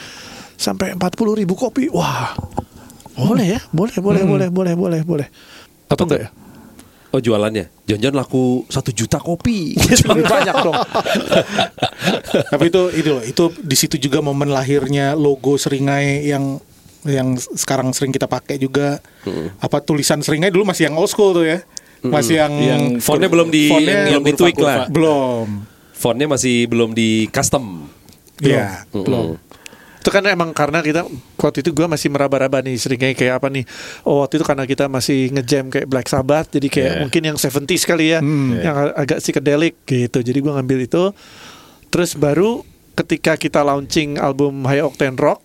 sampai 0.55 0.95
40 0.95 1.43
ribu 1.43 1.51
kopi. 1.51 1.91
Wah, 1.91 2.31
boleh 3.19 3.59
ya, 3.59 3.61
boleh, 3.75 3.99
boleh, 3.99 4.23
boleh, 4.23 4.47
boleh, 4.47 4.73
boleh, 4.79 5.01
boleh. 5.03 5.27
Atau 5.91 6.07
enggak 6.07 6.21
ya? 6.23 6.29
Oh 7.15 7.19
jualannya, 7.23 7.71
jangan-jangan 7.87 8.15
laku 8.23 8.63
satu 8.67 8.91
juta 8.91 9.19
kopi. 9.19 9.75
Banyak 10.35 10.55
dong. 10.63 10.75
Tapi 12.51 12.63
itu 12.67 12.81
itu 12.95 13.09
loh, 13.11 13.23
itu 13.23 13.43
di 13.59 13.75
situ 13.75 13.95
juga 13.99 14.19
momen 14.23 14.51
lahirnya 14.51 15.15
logo 15.15 15.59
Seringai 15.59 16.27
yang 16.27 16.59
yang 17.05 17.27
sekarang 17.37 17.89
sering 17.91 18.09
kita 18.09 18.25
pakai 18.25 18.57
juga. 18.57 18.99
Apa 19.57 19.79
tulisan 19.79 20.19
Seringai 20.19 20.49
dulu 20.49 20.63
masih 20.63 20.85
yang 20.85 20.95
old 20.95 21.07
school 21.07 21.31
tuh 21.31 21.45
ya. 21.45 21.61
Masih 22.01 22.37
yang 22.37 22.53
Yang 22.53 22.83
Fontnya 22.99 23.25
belum 23.27 23.47
di 23.47 23.65
Fontnya 23.65 23.95
belum 24.07 24.23
di 24.23 24.33
tweak 24.33 24.57
lah. 24.57 24.85
belum. 24.87 25.47
Fontnya 25.91 26.27
masih 26.27 26.65
belum 26.65 26.91
di 26.91 27.25
custom. 27.29 27.87
Iya. 28.37 28.83
Belum. 28.89 29.37
itu 29.97 30.13
kan 30.13 30.21
emang 30.21 30.53
karena 30.53 30.85
kita 30.85 31.01
waktu 31.35 31.65
itu 31.65 31.73
gue 31.73 31.89
masih 31.89 32.13
meraba-raba 32.13 32.61
nih 32.61 32.77
seringnya 32.77 33.09
kayak 33.11 33.41
apa 33.41 33.49
nih 33.49 33.65
oh 34.03 34.21
waktu 34.21 34.37
itu 34.37 34.45
karena 34.45 34.61
kita 34.63 34.85
masih 34.85 35.33
ngejam 35.33 35.65
kayak 35.67 35.89
Black 35.89 36.05
Sabbath 36.05 36.53
jadi 36.53 36.67
kayak 36.67 36.85
Yeah. 36.85 37.01
mungkin 37.01 37.21
yang 37.25 37.37
70s 37.39 37.83
kali 37.83 38.13
ya 38.13 38.21
yang 38.55 38.75
ag- 38.77 38.93
agak 38.95 39.17
psychedelic 39.17 39.81
gitu 39.83 40.21
jadi 40.21 40.37
gue 40.37 40.53
ngambil 40.53 40.85
itu 40.85 41.09
terus 41.89 42.13
baru 42.13 42.61
ketika 42.93 43.33
kita 43.33 43.59
launching 43.59 44.15
album 44.15 44.61
High 44.63 44.85
Octane 44.85 45.17
Rock 45.17 45.41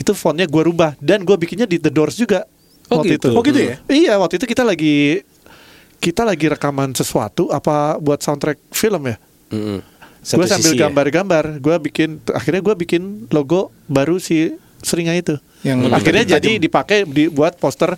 itu 0.00 0.12
fontnya 0.12 0.44
gue 0.44 0.62
rubah 0.64 0.96
dan 0.98 1.20
gue 1.20 1.36
bikinnya 1.36 1.64
di 1.64 1.76
The 1.76 1.88
Doors 1.88 2.16
juga 2.16 2.48
Oh, 2.88 2.98
waktu 2.98 3.14
gitu. 3.14 3.28
itu 3.28 3.36
Oh, 3.36 3.42
gitu 3.44 3.60
ya? 3.60 3.76
iya 3.86 4.14
waktu 4.16 4.34
itu 4.34 4.46
kita 4.46 4.64
lagi 4.64 5.22
kita 5.96 6.24
lagi 6.24 6.48
rekaman 6.48 6.90
sesuatu 6.90 7.46
apa 7.48 7.94
buat 7.96 8.18
soundtrack 8.18 8.58
film 8.70 9.06
ya 9.06 9.16
Mm-mm. 9.48 9.78
gue 9.78 10.26
Satu 10.26 10.48
sambil 10.50 10.72
ya. 10.72 10.78
gambar-gambar 10.82 11.44
gue 11.58 11.76
bikin 11.82 12.18
akhirnya 12.26 12.58
gue 12.58 12.74
bikin 12.76 13.02
logo 13.28 13.70
baru 13.86 14.16
si 14.16 14.50
seringai 14.80 15.20
itu 15.20 15.36
Yang 15.60 15.92
akhirnya 15.92 16.24
tajam. 16.24 16.34
jadi 16.34 16.50
dipakai 16.58 16.98
dibuat 17.04 17.56
poster 17.56 17.94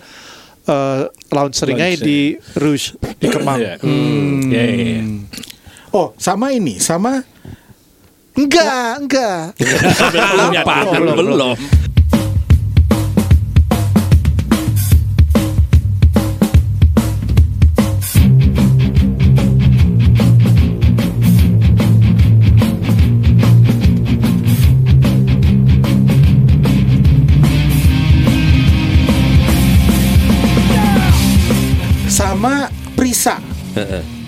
eh 0.63 1.01
launch 1.29 1.55
seringai 1.57 1.95
Launch, 1.95 2.03
di 2.03 2.19
Rouge 2.53 2.85
di 3.17 3.27
Kemang 3.27 3.57
Iya. 3.57 3.73
Iya, 3.81 4.63
iya, 4.63 4.85
iya. 4.93 5.01
Oh, 5.89 6.11
sama 6.17 6.51
ini, 6.51 6.77
sama 6.77 7.23
enggak 8.33 8.99
enggak 8.99 9.57
Apa? 10.55 10.73
Belum. 10.93 11.15
belum. 11.17 11.57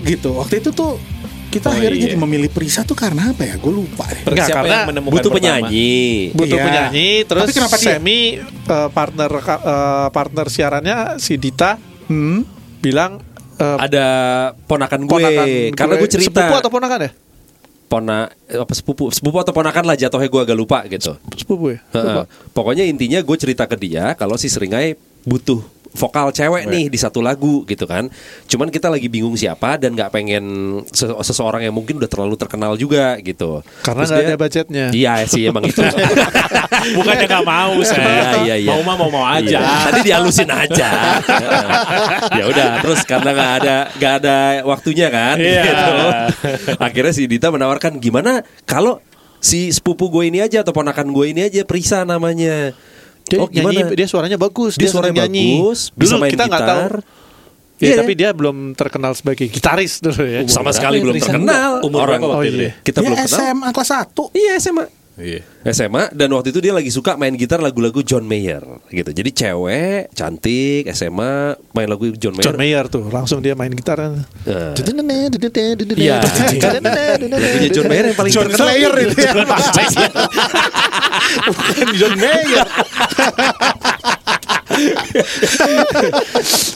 Gitu. 0.05 0.29
Waktu 0.35 0.61
itu 0.61 0.69
tuh 0.69 1.01
kita 1.47 1.67
Oh, 1.67 1.73
akhirnya 1.73 1.97
iya. 1.97 2.05
jadi 2.05 2.17
memilih 2.17 2.49
Prisa 2.49 2.81
tuh 2.81 2.93
karena 2.93 3.31
apa 3.31 3.41
ya? 3.41 3.55
Gue 3.55 3.73
lupa 3.75 4.03
deh. 4.05 4.21
Enggak, 4.23 4.45
Siapa 4.45 4.57
karena 4.61 4.75
yang 4.75 4.89
menemukan 4.91 5.13
Butuh 5.15 5.29
pertama? 5.29 5.47
penyanyi. 5.63 5.95
butuh 6.31 6.51
Iya. 6.53 6.63
penyanyi 6.63 7.07
terus 7.23 7.41
Tapi 7.41 7.53
kenapa 7.53 7.75
dia? 7.75 7.87
semi 7.91 8.19
eh, 8.43 8.89
partner 8.89 9.31
eh, 9.33 10.07
partner 10.09 10.45
siarannya 10.45 10.97
si 11.17 11.33
Dita 11.35 11.79
Hmm. 12.05 12.45
bilang 12.79 13.17
eh, 13.55 13.77
Ada 13.79 14.05
ponakan 14.61 15.01
gue. 15.01 15.11
ponakan 15.11 15.47
Karena 15.73 15.93
gue 15.95 16.09
cerita. 16.11 16.37
sepupu 16.37 16.53
atau 16.55 16.69
ponakan 16.69 17.01
ya 17.01 17.11
pona 17.85 18.25
apa 18.51 18.73
sepupu 18.73 19.07
sepupu 19.09 19.37
atau 19.39 19.53
ponakan 19.53 19.85
lah 19.85 19.95
jatuhnya 19.95 20.25
gue 20.25 20.41
agak 20.43 20.57
lupa 20.57 20.83
gitu. 20.85 21.15
sepupu 21.31 21.71
ya 21.71 21.79
Heeh. 21.91 22.03
Lupa. 22.03 22.23
Pokoknya 22.51 22.83
intinya 22.83 23.17
gue 23.17 23.37
cerita 23.37 23.63
ke 23.63 23.77
dia 23.77 24.11
kalau 24.13 24.35
si 24.35 24.49
Seringai 24.49 24.93
butuh 25.21 25.61
vokal 25.95 26.29
cewek 26.29 26.67
nih 26.67 26.85
di 26.87 26.95
satu 26.95 27.19
lagu 27.19 27.63
gitu 27.63 27.83
kan. 27.83 28.11
Cuman 28.45 28.67
kita 28.67 28.87
lagi 28.87 29.07
bingung 29.07 29.33
siapa 29.33 29.75
dan 29.75 29.91
nggak 29.91 30.11
pengen 30.11 30.45
se- 30.87 31.15
seseorang 31.23 31.59
yang 31.59 31.71
mungkin 31.71 31.97
udah 31.97 32.05
terlalu 32.05 32.35
terkenal 32.35 32.75
juga 32.75 33.15
gitu. 33.17 33.63
karena 33.81 34.03
nggak 34.03 34.19
dia- 34.19 34.27
ada 34.27 34.37
budgetnya 34.37 34.85
Iya 34.91 35.13
sih 35.25 35.41
emang 35.45 35.65
itu. 35.65 35.79
Bukannya 36.95 37.25
nggak 37.25 37.45
mau 37.45 37.73
saya. 37.81 38.03
Iya, 38.05 38.29
iya, 38.43 38.55
iya. 38.61 38.69
Mau 38.69 38.81
mah 38.83 38.95
mau 38.95 39.09
mau 39.09 39.25
aja. 39.25 39.57
Iya, 39.57 39.75
Tadi 39.85 39.99
dihalusin 40.03 40.49
aja. 40.49 40.89
ya 42.31 42.43
udah, 42.45 42.69
terus 42.79 43.01
karena 43.03 43.29
nggak 43.31 43.51
ada 43.59 43.75
nggak 43.95 44.13
ada 44.19 44.37
waktunya 44.63 45.07
kan. 45.07 45.35
Iya. 45.39 45.63
gitu. 45.63 45.93
Akhirnya 46.77 47.13
si 47.13 47.23
Dita 47.25 47.49
menawarkan 47.49 47.97
gimana 47.97 48.43
kalau 48.63 48.99
si 49.37 49.69
sepupu 49.69 50.09
gue 50.09 50.27
ini 50.27 50.41
aja 50.41 50.61
atau 50.61 50.73
ponakan 50.73 51.09
gue 51.09 51.25
ini 51.29 51.41
aja 51.43 51.61
Prisa 51.63 52.01
namanya. 52.01 52.73
Dia 53.25 53.37
oh 53.39 53.47
nyanyi, 53.47 53.57
gimana? 53.81 53.93
dia 53.93 54.07
suaranya 54.07 54.37
bagus, 54.37 54.73
Dia 54.75 54.85
dia, 54.85 54.91
suaranya 54.93 55.25
nyanyi. 55.25 55.47
bagus, 55.59 55.79
Dulu 55.89 55.99
bisa 55.99 56.15
main 56.15 56.31
kita 56.31 56.43
nggak 56.45 56.61
tahu. 56.61 56.81
gitar. 56.85 56.93
Ya, 57.75 57.83
Iya. 57.85 57.95
tapi 57.99 58.13
dia 58.13 58.29
belum 58.31 58.57
terkenal 58.71 59.11
sebagai 59.11 59.45
gitaris 59.51 59.99
dulu 59.99 60.23
ya. 60.23 60.47
sama 60.47 60.69
berapa 60.69 60.71
sekali 60.71 60.95
ya, 60.95 61.03
belum 61.03 61.15
terkenal. 61.19 61.71
Umur 61.83 61.99
Orang 62.01 62.21
berapa 62.21 62.27
waktu 62.31 62.47
Oh, 62.47 62.55
iya. 62.55 62.63
ya? 62.63 62.71
kita 62.81 62.97
Dia 62.97 63.05
belum 63.05 63.17
kenal. 63.19 63.35
SMA 63.35 63.67
kelas 63.69 63.89
1. 63.91 64.23
Iya 64.31 64.53
SMA. 64.57 64.85
Iya. 65.15 65.39
SMA 65.65 66.11
dan 66.11 66.27
waktu 66.29 66.51
itu 66.51 66.59
dia 66.59 66.71
lagi 66.71 66.91
suka 66.91 67.15
main 67.15 67.31
gitar 67.33 67.57
lagu-lagu 67.57 68.03
John 68.03 68.23
Mayer 68.23 68.59
gitu. 68.85 69.09
Jadi 69.09 69.31
cewek, 69.31 70.11
cantik, 70.11 70.91
SMA, 70.91 71.55
main 71.71 71.87
lagu 71.87 72.11
John 72.13 72.35
Mayer. 72.35 72.45
John 72.45 72.57
Mayer 72.57 72.85
tuh, 72.85 73.07
langsung 73.07 73.39
dia 73.39 73.55
main 73.55 73.71
gitar. 73.71 73.95
Eh. 73.95 74.75
Iya. 75.95 76.19
Lagunya 76.19 77.69
John 77.71 77.87
Mayer 77.87 78.05
yang 78.05 78.17
paling 78.19 78.31
John 78.31 78.43
terkenal. 78.45 78.67
Slayer 78.67 78.93
itu 79.01 79.15
ya. 79.17 79.31
Bukan 81.47 81.87
John 81.95 82.15
Mayer. 82.15 82.67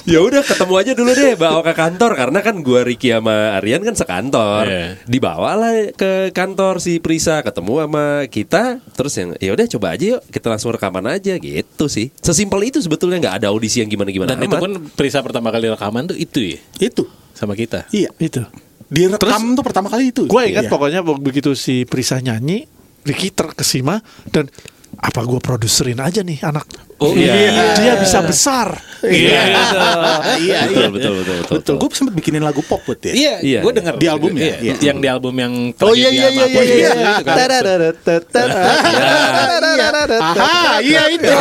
ya 0.06 0.20
udah 0.22 0.42
ketemu 0.42 0.74
aja 0.76 0.92
dulu 0.94 1.12
deh 1.12 1.34
bawa 1.36 1.62
ke 1.62 1.74
kantor 1.74 2.12
karena 2.16 2.40
kan 2.40 2.56
gua 2.62 2.82
Ricky 2.82 3.12
sama 3.12 3.60
Aryan 3.60 3.84
kan 3.84 3.94
sekantor 3.94 4.64
Iya. 4.66 4.86
dibawalah 5.04 5.94
ke 5.94 6.32
kantor 6.32 6.80
si 6.80 6.98
Prisa 7.00 7.42
ketemu 7.42 7.86
sama 7.86 8.06
kita 8.28 8.80
terus 8.94 9.14
yang 9.16 9.36
ya 9.38 9.52
udah 9.52 9.66
coba 9.68 9.88
aja 9.94 10.06
yuk 10.16 10.22
kita 10.28 10.48
langsung 10.48 10.72
rekaman 10.72 11.06
aja 11.10 11.36
gitu 11.36 11.86
sih 11.88 12.10
sesimpel 12.16 12.62
itu 12.64 12.80
sebetulnya 12.80 13.20
nggak 13.20 13.36
ada 13.44 13.48
audisi 13.50 13.82
yang 13.82 13.90
gimana 13.90 14.10
gimana 14.10 14.34
Dan 14.34 14.46
itu 14.46 14.56
pun 14.56 14.72
Prisa 14.94 15.20
pertama 15.20 15.50
kali 15.50 15.68
rekaman 15.68 16.08
tuh 16.08 16.18
itu 16.18 16.56
ya 16.56 16.58
Itu. 16.82 17.04
sama 17.32 17.56
kita. 17.56 17.88
Iya. 17.90 18.12
Itu. 18.16 18.44
Direkam 18.90 19.54
tuh 19.54 19.64
pertama 19.64 19.88
kali 19.88 20.10
itu. 20.10 20.26
Gue 20.26 20.50
ingat 20.50 20.66
Iya. 20.66 20.72
pokoknya 20.72 21.00
begitu 21.06 21.54
si 21.54 21.86
Prisa 21.86 22.20
nyanyi, 22.20 22.68
Ricky 23.10 23.34
terkesima 23.34 23.98
dan 24.30 24.46
apa 25.00 25.22
gue 25.24 25.40
produserin 25.40 25.98
aja 25.98 26.22
nih 26.22 26.44
anak. 26.44 26.66
Oh, 27.00 27.16
iya. 27.16 27.72
Dia 27.80 27.96
bisa 27.96 28.20
besar. 28.20 28.76
Iya. 29.00 29.40
Iya, 30.36 30.60
betul, 30.68 30.84
iya. 30.84 30.90
betul 30.92 30.92
betul 30.92 31.14
betul, 31.40 31.56
Betul. 31.64 31.76
Gue 31.80 31.90
sempat 31.96 32.14
bikinin 32.20 32.44
lagu 32.44 32.60
pop 32.60 32.84
buat 32.84 33.00
ya. 33.00 33.14
Iya, 33.16 33.34
Iya. 33.40 33.60
gue 33.64 33.74
dengar 33.80 33.94
Di 33.96 34.08
albumnya? 34.12 34.44
Iya, 34.44 34.56
Iya. 34.60 34.74
Yang 34.92 34.98
di 35.00 35.08
album 35.08 35.34
yang 35.40 35.54
Oh 35.80 35.96
iya 35.96 36.10
iya 36.12 36.28
iya 36.28 36.46
iya 36.52 36.62
iya. 36.68 36.92
Tadadadadadad. 37.24 38.24
Aha, 40.20 40.84
iya 40.84 41.04
itu. 41.08 41.32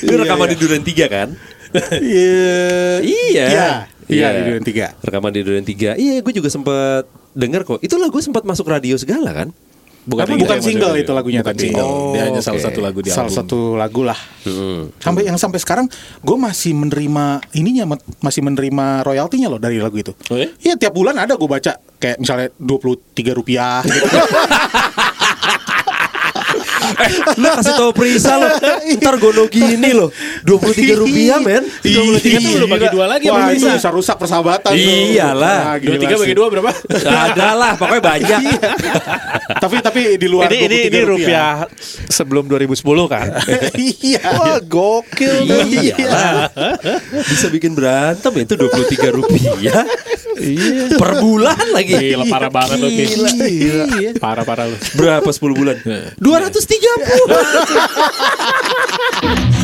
itu 0.00 0.14
rekaman 0.14 0.46
di 0.54 0.56
Duren 0.56 0.82
3 0.86 1.06
kan 1.10 1.28
Iya. 1.98 3.02
iya 3.02 3.70
Iya. 4.10 4.26
Iya 4.26 4.36
di 4.36 4.42
Duren 4.44 4.64
3. 4.64 5.06
rekaman 5.06 5.30
di 5.30 5.40
Duren 5.40 5.64
3 5.64 5.94
iya 5.96 6.14
gue 6.18 6.32
juga 6.32 6.48
sempet 6.48 7.04
denger 7.32 7.62
kok 7.62 7.78
itu 7.80 7.94
lagu 7.94 8.18
sempat 8.18 8.42
masuk 8.42 8.66
radio 8.66 8.94
segala 8.94 9.30
kan 9.32 9.50
Bukan, 10.00 10.24
yang 10.26 10.40
bukan 10.40 10.64
single 10.64 10.96
itu 10.96 11.12
lagunya 11.12 11.44
Bukan 11.44 11.52
tapi. 11.52 11.64
single. 11.68 11.84
Oh, 11.84 12.16
Dia 12.16 12.24
hanya 12.24 12.40
salah 12.40 12.56
oke. 12.56 12.66
satu 12.66 12.80
lagu 12.80 12.98
di 13.04 13.12
Salah 13.12 13.28
album. 13.28 13.36
satu 13.36 13.58
lagu 13.76 14.00
lah. 14.00 14.16
Hmm. 14.48 14.88
Sampai 14.96 15.28
yang 15.28 15.36
sampai 15.36 15.60
sekarang 15.60 15.86
gue 16.18 16.36
masih 16.40 16.72
menerima 16.72 17.24
ininya 17.52 17.84
masih 18.16 18.40
menerima 18.40 19.04
royaltinya 19.04 19.52
loh 19.52 19.60
dari 19.60 19.76
lagu 19.76 20.00
itu. 20.00 20.16
Oh, 20.32 20.40
ya? 20.40 20.48
Iya 20.56 20.80
tiap 20.80 20.96
bulan 20.96 21.20
ada 21.20 21.36
gue 21.36 21.44
baca 21.44 21.76
kayak 22.00 22.16
misalnya 22.16 22.48
23 22.56 22.96
rupiah 23.36 23.84
gitu. 23.84 24.08
Lu 27.40 27.46
kasih 27.56 27.74
tau 27.76 27.90
Prisa 27.92 28.36
lo 28.36 28.48
Ntar 29.00 29.14
gono 29.16 29.44
gini 29.48 29.90
loh 29.92 30.12
23 30.44 31.00
rupiah 31.00 31.38
men 31.40 31.64
23 31.82 32.40
tuh 32.40 32.52
lu 32.60 32.66
bagi 32.68 32.88
dua 32.92 33.06
lagi 33.10 33.26
Wah 33.30 33.50
itu 33.52 33.66
bisa 33.66 33.90
rusak 33.90 34.16
persahabatan. 34.18 34.72
Iyalah. 34.74 35.74
Wah, 35.74 35.76
Dua 35.78 35.96
tiga 35.96 36.16
bagi 36.18 36.34
dua 36.34 36.46
berapa? 36.50 36.70
Ada 37.00 37.48
lah 37.54 37.72
pokoknya 37.78 38.02
banyak 38.02 38.40
tapi 39.60 39.76
tapi 39.82 40.00
di 40.16 40.26
luar 40.30 40.48
Ini 40.50 40.66
ini 40.66 40.78
23 40.86 40.90
ini 40.90 41.00
rupiah 41.04 41.54
sebelum 42.08 42.44
2010 42.46 42.80
kan. 43.10 43.26
iya. 43.78 44.22
Wah 44.38 44.58
gokil. 44.62 45.36
Iyalah 45.46 46.50
Bisa 47.26 47.46
bikin 47.50 47.74
berantem 47.74 48.32
itu 48.40 48.54
23 48.56 49.16
rupiah 49.18 49.82
Iya. 50.40 50.96
Per 51.00 51.12
bulan 51.20 51.66
lagi 51.76 51.92
Gila 51.94 52.24
parah 52.32 52.50
banget 52.50 52.76
lu. 52.80 52.88
Gila. 52.88 53.30
Iya. 53.44 53.84
Parah 54.16 54.44
parah 54.48 54.66
lu. 54.66 54.76
Berapa 54.96 55.28
10 55.28 55.60
bulan? 55.60 55.76
230 56.16 56.20